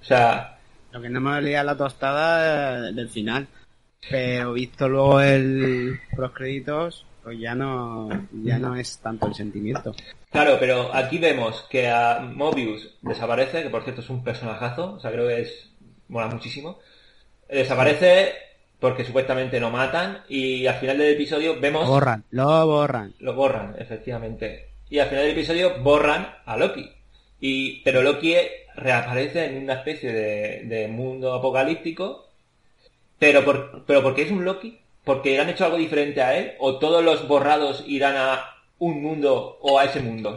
[0.00, 0.58] O sea...
[0.92, 3.46] Lo que no me dolía la tostada del final.
[4.08, 9.94] Pero visto luego el los créditos, pues ya no, ya no es tanto el sentimiento.
[10.30, 15.00] Claro, pero aquí vemos que a Mobius desaparece, que por cierto es un personajazo, o
[15.00, 15.70] sea, creo que es,
[16.08, 16.78] mola muchísimo.
[17.48, 18.34] Desaparece
[18.80, 21.86] porque supuestamente no matan y al final del episodio vemos...
[21.88, 23.14] Borran, lo borran.
[23.20, 24.70] Lo borran, efectivamente.
[24.90, 26.90] Y al final del episodio borran a Loki.
[27.40, 28.34] Y, pero Loki
[28.76, 32.26] reaparece en una especie de, mundo apocalíptico.
[33.18, 36.78] Pero, por, pero porque es un Loki, porque han hecho algo diferente a él, o
[36.78, 40.36] todos los borrados irán a un mundo o a ese mundo.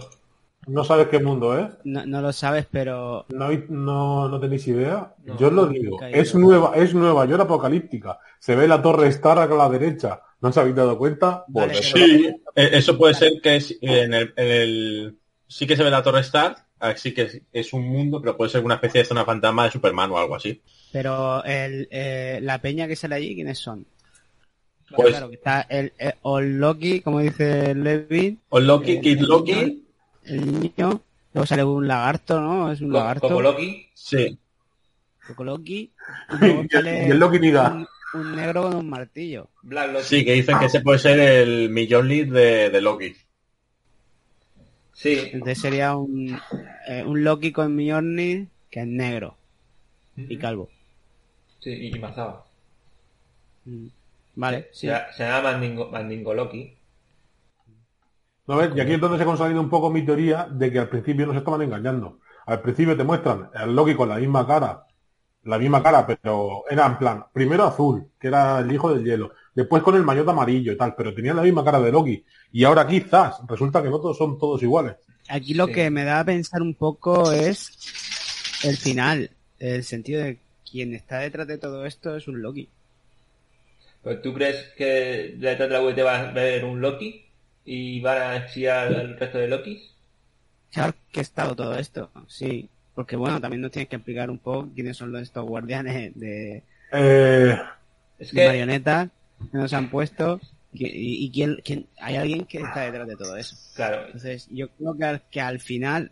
[0.69, 1.67] No sabes qué mundo es.
[1.83, 3.25] No, no lo sabes, pero...
[3.29, 5.15] No, no, no tenéis idea.
[5.37, 5.99] Yo lo digo.
[6.03, 8.19] Es nueva, es Nueva York apocalíptica.
[8.39, 10.21] Se ve la torre Stark a la derecha.
[10.41, 11.43] ¿No os habéis dado cuenta?
[11.47, 11.73] Vale.
[11.81, 15.17] Sí, eh, eso puede ser que es en el, en el-
[15.47, 18.63] sí que se ve la Torre Star, así que es, un mundo, pero puede ser
[18.63, 20.61] una especie de zona fantasma de Superman o algo así.
[20.93, 23.85] Pero el, eh, la peña que sale allí, ¿quiénes son?
[24.95, 29.85] Pues- claro, que está el, el Old Loki, como dice Levin, O Loki, Kid Loki,
[30.29, 31.01] el niño,
[31.33, 32.71] luego sale un lagarto, ¿no?
[32.71, 33.27] Es un Co- lagarto.
[33.27, 33.87] Como Loki.
[33.93, 34.37] sí.
[35.27, 35.91] Coco Loki,
[36.33, 37.71] y luego Y sale el- y el Loki Niga.
[38.13, 39.47] un, un negro con un martillo.
[39.61, 40.05] Black Loki.
[40.05, 43.15] Sí, que dicen que ese puede ser el millón lead de, de Loki.
[44.93, 45.17] Sí.
[45.31, 46.37] Entonces sería un,
[46.87, 49.37] eh, un Loki con Mjolnir que es negro
[50.17, 50.69] y calvo.
[51.59, 52.45] Sí, y y mazado.
[53.65, 53.87] Mm.
[54.35, 54.87] Vale, sí.
[54.87, 56.73] Se, se llama Mandingo, Mandingo Loki.
[58.49, 58.71] ¿No ves?
[58.75, 61.27] Y aquí es donde se ha consolidado un poco mi teoría de que al principio
[61.27, 62.17] nos estaban engañando.
[62.47, 64.87] Al principio te muestran el Loki con la misma cara,
[65.43, 69.33] la misma cara, pero era en plan, primero azul, que era el hijo del hielo,
[69.53, 72.25] después con el maillot amarillo y tal, pero tenían la misma cara de Loki.
[72.51, 74.95] Y ahora quizás resulta que no todos son todos iguales.
[75.27, 75.73] Aquí lo Sí.
[75.73, 79.29] que me da a pensar un poco es el final,
[79.59, 82.67] el sentido de quien está detrás de todo esto es un Loki.
[84.01, 87.28] Pues tú crees que detrás de la VT va a haber un Loki
[87.71, 89.81] y van a exiliar al resto de Lokis?
[90.71, 92.09] ¿Se ha orquestado todo esto?
[92.27, 96.13] Sí, porque bueno, también nos tienes que explicar un poco quiénes son los, estos guardianes
[96.19, 97.57] de, Eh,
[98.17, 99.09] Es que marionetas
[99.51, 100.39] que nos han puesto
[100.73, 103.55] y, y- y quién, quién- hay alguien que está detrás de todo eso.
[103.75, 106.11] Claro, Entonces, yo creo que al, que al final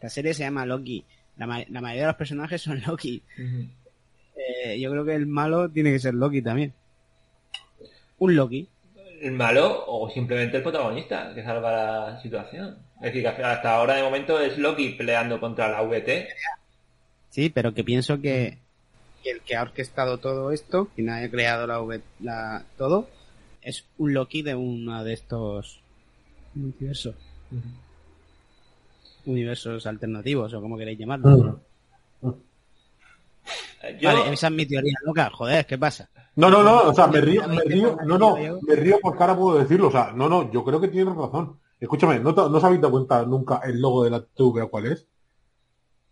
[0.00, 1.04] la serie se llama Loki.
[1.36, 3.22] La, la mayoría de los personajes son Loki.
[4.36, 6.72] Eh, yo creo que el malo tiene que ser Loki también.
[8.18, 8.68] Un Loki.
[9.22, 12.78] El malo o simplemente el protagonista que salva la situación.
[12.96, 16.28] Es decir, que hasta ahora de momento es Loki peleando contra la VT.
[17.30, 18.58] Sí, pero que pienso que,
[19.22, 23.08] que el que ha orquestado todo esto, quien haya creado la, V- la todo,
[23.62, 25.80] es un Loki de uno de estos
[26.54, 27.14] universos.
[29.26, 31.60] Universos alternativos, o como queréis llamarlo.
[34.00, 35.30] Yo, Vale, esa es mi teoría loca.
[35.30, 36.08] Joder, ¿qué pasa?
[36.36, 39.36] No, no, no, o sea, me río, me río, no, no, me río porque ahora
[39.36, 41.58] puedo decirlo, o sea, no, no, yo creo que tienes razón.
[41.80, 45.06] Escúchame, ¿no, no os habéis dado cuenta nunca el logo de la TVA cuál es?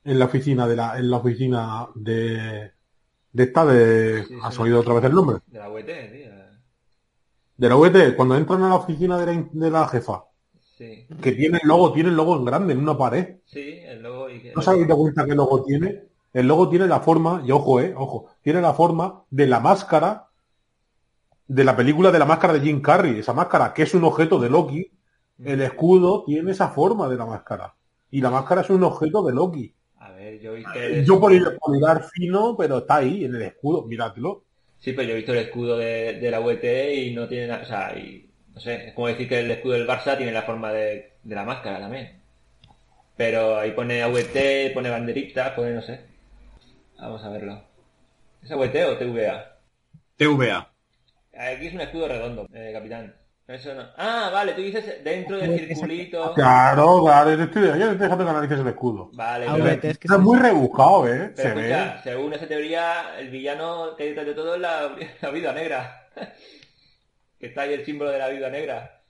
[0.04, 2.72] En la oficina de la, en la oficina de,
[3.32, 4.38] de esta de, Sí, sí.
[4.42, 5.38] ¿has oído otra vez el nombre?
[5.46, 6.30] de la VT, tío.
[7.56, 10.24] De la VT, cuando entran a la oficina de la, in- de la jefa,
[10.76, 13.36] Sí, que tiene el logo, tiene el logo en grande, en una pared.
[13.44, 14.52] sí, el logo y que...
[14.54, 16.02] ¿No os habéis dado cuenta qué logo tiene?
[16.34, 20.28] El logo tiene la forma, y ojo, eh, ojo, tiene la forma de la máscara
[21.46, 23.20] de la película de la máscara de Jim Carrey.
[23.20, 24.90] Esa máscara, que es un objeto de Loki,
[25.44, 27.74] el escudo tiene esa forma de la máscara.
[28.10, 29.72] Y la máscara es un objeto de Loki.
[29.98, 31.04] A ver, yo he visto el...
[31.04, 34.42] Yo por ir por hilar fino, pero está ahí, en el escudo, míratelo.
[34.80, 37.62] Sí, pero yo he visto el escudo de, de la VT y no tiene nada...
[37.62, 40.42] O sea, y, no sé, es como decir que el escudo del Barça tiene la
[40.42, 42.20] forma de, de la máscara también.
[43.16, 46.13] Pero ahí pone AVT, pone banderita, pone no sé.
[47.04, 47.62] Vamos a verlo.
[48.42, 49.58] ¿Es AVT o TVA?
[50.16, 50.72] TVA.
[51.36, 53.14] Aquí es un escudo redondo, eh, capitán.
[53.46, 53.82] Eso no.
[53.98, 56.32] Ah, vale, tú dices dentro del circulito.
[56.34, 59.10] Claro, claro, estoy, ya déjate que analices el escudo.
[59.12, 61.30] Vale, pero, es que Está muy rebuscado, eh.
[61.36, 62.00] pero Se escucha, ve.
[62.04, 66.08] según esa teoría, el villano que hay detrás de todo es la, la vida negra.
[67.38, 69.02] que está ahí el símbolo de la vida negra.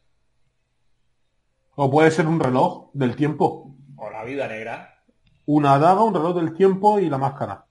[1.76, 3.72] O puede ser un reloj del tiempo.
[3.96, 5.04] O la vida negra.
[5.46, 7.63] Una daga, un reloj del tiempo y la máscara.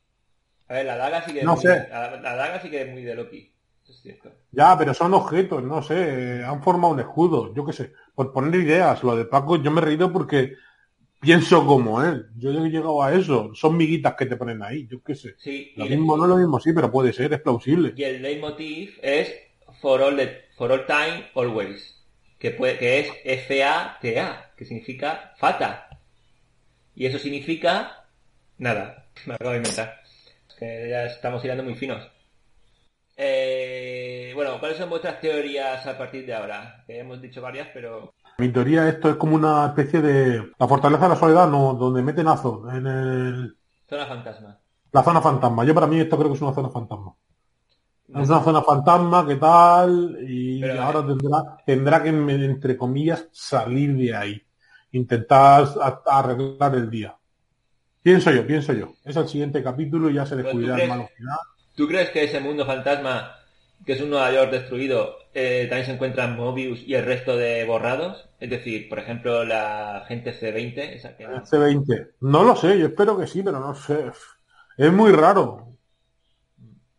[0.68, 1.88] A ver, la daga sí que es muy, sé.
[1.90, 3.54] La, la daga sí que es muy de Loki.
[3.88, 4.32] Es cierto.
[4.52, 7.94] Ya, pero son objetos, no sé, han formado un escudo, yo qué sé.
[8.14, 10.54] Por poner ideas, lo de Paco, yo me he reído porque
[11.20, 12.28] pienso como él.
[12.38, 13.52] Yo he llegado a eso.
[13.56, 15.36] Son miguitas que te ponen ahí, yo qué sé.
[15.38, 17.94] Sí, Lo mismo no lo mismo, sí, pero puede ser, es plausible.
[17.96, 19.32] y el leitmotiv es
[19.82, 21.96] for all, the- for all time, always.
[22.40, 25.90] Que, puede, que es F-A-T-A, que significa fata.
[26.96, 28.06] Y eso significa
[28.58, 29.10] nada.
[29.26, 30.03] Me acabo de inventar.
[30.64, 32.02] Que ya estamos hilando muy finos.
[33.18, 36.86] Eh, bueno, ¿cuáles son vuestras teorías a partir de ahora?
[36.88, 38.14] Que hemos dicho varias, pero...
[38.38, 40.52] Mi teoría, esto es como una especie de...
[40.58, 43.58] La fortaleza de la soledad, no, donde meten Azo, en el...
[43.90, 44.58] Zona fantasma.
[44.94, 45.66] la zona fantasma.
[45.66, 47.14] Yo para mí esto creo que es una zona fantasma.
[48.08, 50.18] Es una zona fantasma, ¿qué tal?
[50.26, 54.42] Y Pero, ahora eh, tendrá, tendrá que, entre comillas, salir de ahí.
[54.94, 55.68] Intentar
[56.06, 57.18] arreglar el día.
[58.04, 58.94] Pienso yo, pienso yo.
[59.06, 61.38] Es el siguiente capítulo y ya se ¿tú descubrirá el malo final.
[61.74, 63.38] ¿Tú crees que ese mundo fantasma,
[63.86, 67.64] que es un Nueva York destruido, eh, también se encuentran Mobius y el resto de
[67.64, 68.30] borrados?
[68.42, 71.26] Es decir, por ejemplo, la gente C20, esa que...
[71.26, 72.10] C20.
[72.20, 74.12] No lo sé, yo espero que sí, pero no sé.
[74.78, 75.70] Es muy raro.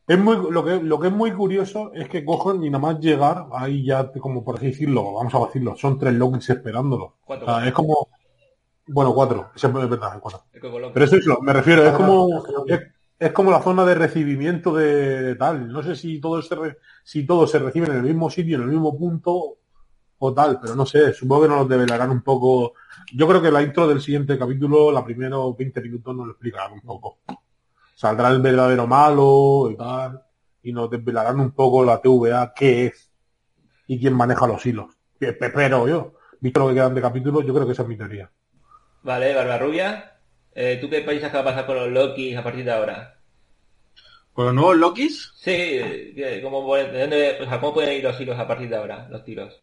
[0.06, 2.98] Es muy, lo que, lo que es muy curioso es que cogen y nada más
[3.00, 7.16] llegar, ahí ya, como por así decirlo, vamos a decirlo, son tres Lokis esperándolo.
[7.26, 8.08] O sea, es como,
[8.86, 10.44] bueno, cuatro, siempre es verdad, cuatro.
[10.92, 12.28] Pero eso es lo, me refiero, es Ah, como,
[12.66, 12.80] es,
[13.18, 15.68] es como la zona de recibimiento de, de tal.
[15.68, 18.62] No sé si todos se, re- si todos se reciben en el mismo sitio, en
[18.64, 19.58] el mismo punto
[20.18, 22.74] o tal, pero no sé, supongo que nos lo develarán un poco.
[23.14, 26.72] Yo creo que la intro del siguiente capítulo, la primeros 20 minutos nos lo explicarán
[26.74, 27.18] un poco.
[27.94, 30.22] Saldrá el verdadero malo y tal,
[30.62, 33.10] y nos desvelarán un poco la TVA, qué es
[33.86, 34.94] y quién maneja los hilos.
[35.18, 38.30] Pero yo, visto lo que quedan de capítulos, yo creo que esa es mi teoría.
[39.04, 40.16] Vale, Barbarrubia.
[40.54, 43.18] Eh, ¿Tú qué piensas que va a pasar con los Lokis a partir de ahora?
[44.32, 48.38] Con los nuevos Lokis, Sí, eh, ¿cómo, pueden- o sea, ¿cómo pueden ir los hilos
[48.38, 49.06] a partir de ahora?
[49.10, 49.60] Los tiros.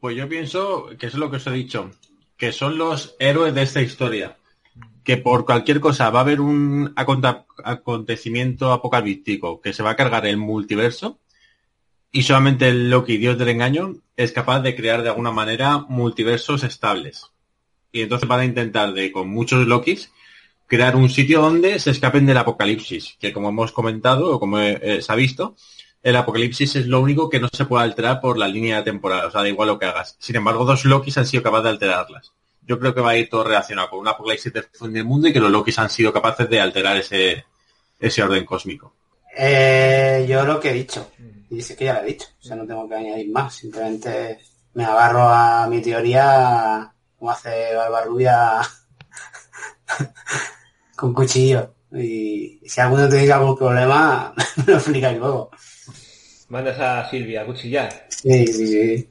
[0.00, 1.90] pues yo pienso que es lo que os he dicho,
[2.38, 4.36] que son los héroes de esta historia.
[5.04, 10.24] Que por cualquier cosa va a haber un acontecimiento apocalíptico que se va a cargar
[10.26, 11.20] el multiverso
[12.10, 16.64] y solamente el Loki, dios del engaño, es capaz de crear de alguna manera multiversos
[16.64, 17.31] estables.
[17.92, 20.10] Y entonces van a intentar de, con muchos Lokis,
[20.66, 25.02] crear un sitio donde se escapen del apocalipsis, que como hemos comentado o como eh,
[25.02, 25.54] se ha visto,
[26.02, 29.30] el apocalipsis es lo único que no se puede alterar por la línea temporal, o
[29.30, 30.16] sea, da igual lo que hagas.
[30.18, 32.32] Sin embargo, dos Lokis han sido capaces de alterarlas.
[32.62, 35.28] Yo creo que va a ir todo relacionado con un apocalipsis de fin del mundo
[35.28, 37.44] y que los Lokis han sido capaces de alterar ese,
[38.00, 38.94] ese orden cósmico.
[39.36, 41.10] Eh, yo lo que he dicho,
[41.50, 44.38] y dice que ya lo he dicho, o sea, no tengo que añadir más, simplemente
[44.74, 46.92] me agarro a mi teoría
[47.22, 48.62] como hace Barbarrubia
[50.96, 51.72] con cuchillo.
[51.92, 55.50] Y si alguno tenéis algún problema, me lo explicáis luego.
[56.48, 58.06] Mandas a Silvia a cuchillar.
[58.08, 59.08] Sí, sí, sí.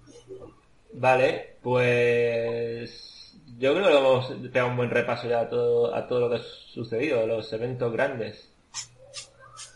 [0.92, 6.06] Vale, pues yo creo que vamos a pegar un buen repaso ya a todo, a
[6.06, 8.50] todo lo que ha sucedido, los eventos grandes.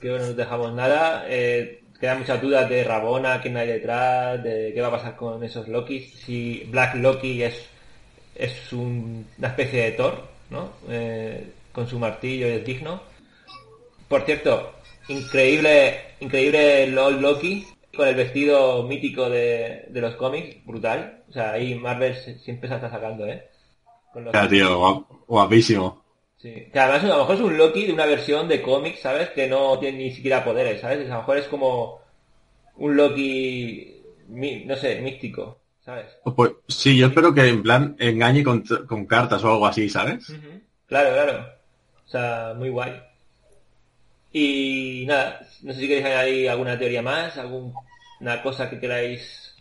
[0.02, 1.24] Creo que no nos dejamos nada.
[1.30, 5.42] Eh, quedan muchas dudas de Rabona, quién hay detrás, de qué va a pasar con
[5.42, 6.16] esos Lokis.
[6.26, 7.70] Si Black Loki es,
[8.36, 10.70] es un- una especie de Thor, ¿no?
[10.90, 13.02] Eh, con su martillo y es digno.
[14.08, 14.74] Por cierto,
[15.08, 17.66] increíble, increíble LOL Loki
[17.96, 21.24] con el vestido mítico de, de los cómics, brutal.
[21.30, 23.48] O sea, ahí Marvel siempre se está sacando, ¿eh?
[24.14, 26.04] Con los- Ya, tío, guap- guapísimo.
[26.38, 26.68] Sí.
[26.72, 29.30] Que además a lo mejor es un Loki de una versión de cómics, ¿sabes?
[29.30, 31.10] Que no tiene ni siquiera poderes, ¿sabes?
[31.10, 32.00] A lo mejor es como
[32.78, 36.08] un Loki, no sé, místico, ¿sabes?
[36.36, 40.34] Pues sí, yo espero que en plan engañe con, con cartas o algo así, ¿sabes?
[40.88, 41.46] Claro, claro.
[42.06, 43.00] O sea, muy guay.
[44.32, 49.56] Y nada, no sé si queréis añadir alguna teoría más, alguna cosa que queráis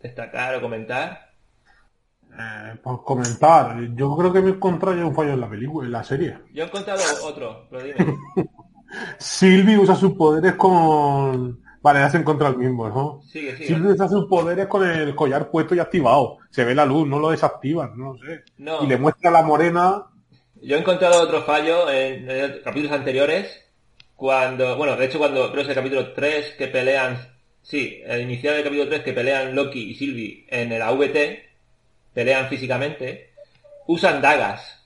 [0.00, 1.30] destacar o comentar.
[2.38, 5.86] Eh, por comentar, yo creo que me he encontrado ya un fallo en la película,
[5.86, 6.38] en la serie.
[6.52, 8.18] Yo he encontrado otro, pero dime.
[9.18, 11.65] Sylvie usa sus poderes con...
[11.86, 13.22] Vale, ya se encuentra el mismo, ¿no?
[13.30, 13.68] Sigue, sigue.
[13.68, 16.38] Sylvie usa sus poderes con el collar puesto y activado.
[16.50, 18.42] Se ve la luz, no lo desactivan, no sé.
[18.58, 18.82] No.
[18.82, 20.02] Y le muestra a la morena...
[20.60, 23.62] Yo he encontrado otro fallo en, en capítulos anteriores,
[24.16, 27.18] cuando, bueno, de hecho cuando creo que es el capítulo 3 que pelean,
[27.62, 31.16] sí, el inicial del capítulo 3 que pelean Loki y Sylvie en el AVT,
[32.12, 33.30] pelean físicamente,
[33.86, 34.84] usan dagas.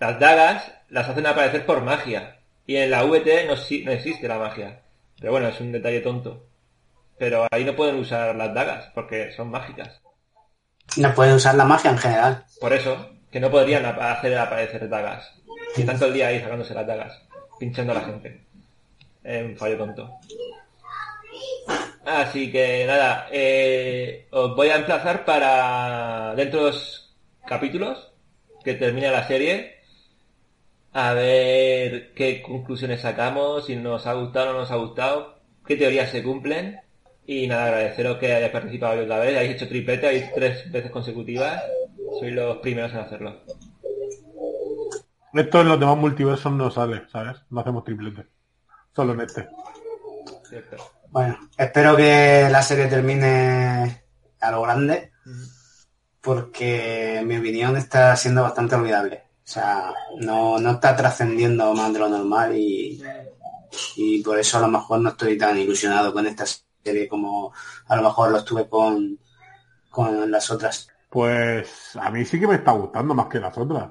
[0.00, 2.38] Las dagas las hacen aparecer por magia.
[2.66, 4.80] Y en la VT no, no existe la magia.
[5.20, 6.46] Pero bueno, es un detalle tonto.
[7.18, 10.00] Pero ahí no pueden usar las dagas, porque son mágicas.
[10.96, 12.44] No puede usar la magia en general.
[12.60, 15.30] Por eso, que no podrían hacer aparecer dagas.
[15.76, 17.22] Y tanto el día ahí sacándose las dagas,
[17.58, 18.44] pinchando a la gente.
[19.22, 20.10] Es un fallo tonto.
[22.06, 27.14] Así que nada, eh, os voy a emplazar para dentro de los
[27.46, 28.10] capítulos
[28.64, 29.79] que termine la serie
[30.92, 35.76] a ver qué conclusiones sacamos, si nos ha gustado o no nos ha gustado, qué
[35.76, 36.80] teorías se cumplen.
[37.26, 40.90] Y nada, agradeceros que hayáis participado hoy otra vez, habéis hecho triplete, habéis tres veces
[40.90, 41.62] consecutivas.
[42.18, 43.40] Sois los primeros en hacerlo.
[45.32, 47.36] Esto en los demás multiversos no sale, ¿sabes?
[47.50, 48.26] No hacemos triplete.
[48.94, 49.48] Solo en este.
[50.48, 50.76] Cierto.
[51.10, 54.02] Bueno, espero que la serie termine
[54.40, 55.12] a lo grande,
[56.20, 59.29] porque en mi opinión está siendo bastante olvidable.
[59.50, 63.02] O sea, no, no está trascendiendo más de lo normal y,
[63.96, 66.44] y por eso a lo mejor no estoy tan ilusionado con esta
[66.84, 67.52] serie como
[67.88, 69.18] a lo mejor lo estuve con,
[69.90, 70.88] con las otras.
[71.08, 73.90] Pues a mí sí que me está gustando más que las otras.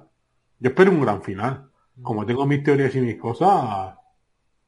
[0.60, 1.70] Yo espero un gran final.
[2.02, 3.96] Como tengo mis teorías y mis cosas,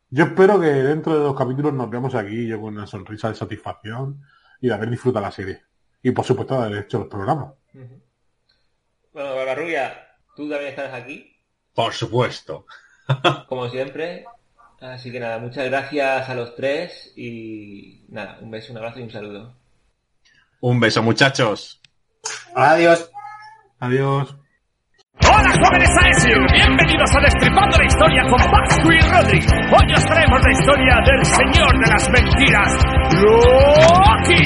[0.09, 3.35] yo espero que dentro de los capítulos nos veamos aquí yo con una sonrisa de
[3.35, 4.21] satisfacción
[4.59, 5.63] y de haber disfrutado la serie.
[6.03, 7.53] Y por supuesto de haber hecho los programas.
[9.13, 11.35] Bueno, Barbarrubia, tú también estás aquí,
[11.73, 12.65] Por supuesto.
[13.47, 14.25] como siempre.
[14.79, 19.03] Así que nada, muchas gracias a los tres y nada, un beso, un abrazo y
[19.03, 19.53] un saludo.
[20.61, 21.79] Un beso, muchachos.
[22.55, 23.09] Adiós.
[23.79, 24.35] Adiós.
[25.23, 29.39] Hola jóvenes Aesir, bienvenidos a Destripando la Historia con Pascu y Rodri.
[29.39, 32.77] Hoy os traemos la historia del señor de las mentiras,
[33.21, 34.43] Loki.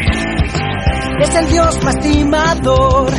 [1.22, 3.10] Es el dios más timador,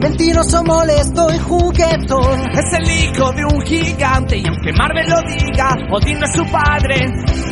[0.00, 2.50] mentiroso, molesto y juguetón.
[2.52, 6.44] Es el hijo de un gigante y aunque Marvel lo diga, Odín no es su
[6.50, 7.06] padre.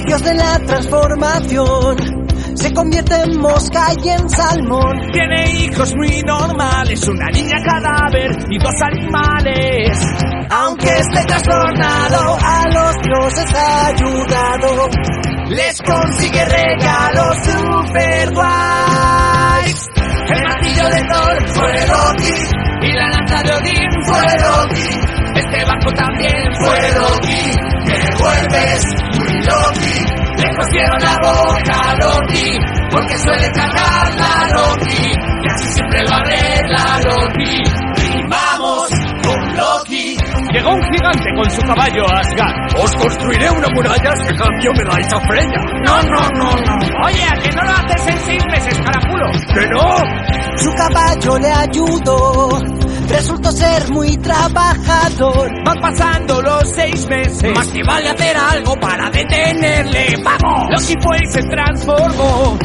[0.06, 1.96] Dios de la transformación,
[2.54, 5.10] se convierte en mosca y en salmón.
[5.12, 9.98] Tiene hijos muy normales, una niña cadáver y dos animales.
[10.50, 14.88] Aunque esté trastornado, a los dioses ha ayudado.
[15.48, 18.63] Les consigue regalos super guays.
[23.42, 24.88] De Odín fue Loki.
[25.34, 27.52] Este barco también fue Loki.
[27.86, 28.84] Me vuelves
[29.18, 30.04] muy Loki.
[30.36, 32.58] Le cosieron la boca a Loki
[32.90, 35.12] porque suele cargar la Loki.
[35.42, 37.62] Y así siempre lo arregla Loki.
[37.96, 38.88] Rimamos
[39.22, 40.16] con Loki.
[40.52, 42.54] Llegó un gigante con su caballo a Asgard.
[42.76, 45.60] Os construiré una muralla si cambio me dais a Freya.
[45.84, 47.06] No, no, no, no.
[47.06, 49.26] Oye, ¿a que no lo haces en seis meses, carapulo?
[49.52, 50.34] ¡Que no!
[50.58, 52.48] Su caballo le ayudó,
[53.08, 55.50] resultó ser muy trabajador.
[55.64, 57.52] Van pasando los seis meses.
[57.54, 60.14] Más que vale hacer algo para detenerle.
[60.24, 60.68] ¡Vamos!
[60.70, 62.58] Loki fue y se transformó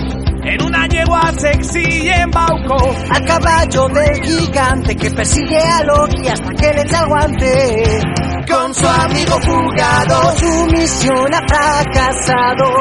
[0.44, 2.96] en una yegua sexy y embaucó.
[3.12, 8.02] Al caballo del gigante que persigue a Loki hasta que le echa el guante.
[8.50, 12.72] Con su amigo fugado, Su misión ha fracasado.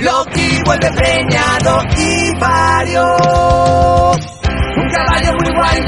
[0.00, 3.16] Loki vuelve preñado y parió.
[4.88, 5.80] Un caballo muy guay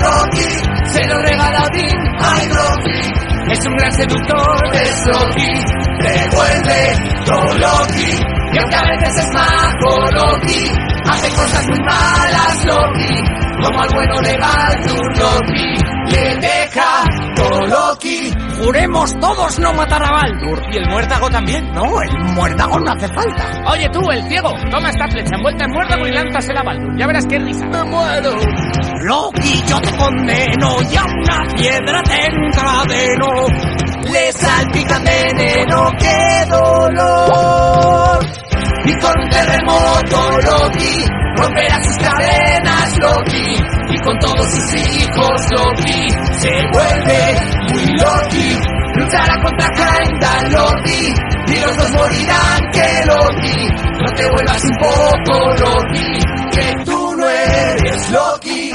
[0.00, 0.48] Loki,
[0.92, 3.12] se lo regala Odín, ay Loki.
[3.50, 5.64] Es un gran seductor, es Loki,
[5.98, 6.94] te vuelve
[7.26, 8.10] todo Loki.
[8.52, 10.70] Y aunque a veces es mago Loki,
[11.10, 13.24] hace cosas muy malas Loki.
[13.60, 17.04] Como al bueno legal tu Loki, le deja
[17.36, 18.32] todo Loki.
[18.58, 20.62] Juremos todos no matar a Baldur.
[20.72, 21.72] Y el muérdago también.
[21.72, 23.62] No, el muérdago no hace falta.
[23.70, 26.98] Oye tú, el ciego, toma esta flecha envuelta en muérdago y lánzasela a Baldur.
[26.98, 27.66] Ya verás qué risa.
[27.66, 28.30] ¡Me muero!
[29.02, 33.26] Loki, yo te condeno y a una piedra te encadeno.
[34.04, 38.26] Le salpica veneno, qué dolor.
[38.86, 43.56] Y con terremoto Loki romperá sus cadenas Loki
[43.90, 46.08] y con todos sus hijos Loki
[46.40, 47.36] se vuelve
[47.70, 48.58] muy Loki.
[48.96, 51.14] Luchará contra Heimdall Loki
[51.48, 53.68] y los dos morirán que Loki.
[54.00, 56.18] No te vuelvas un poco Loki
[56.52, 58.72] que tú no eres Loki.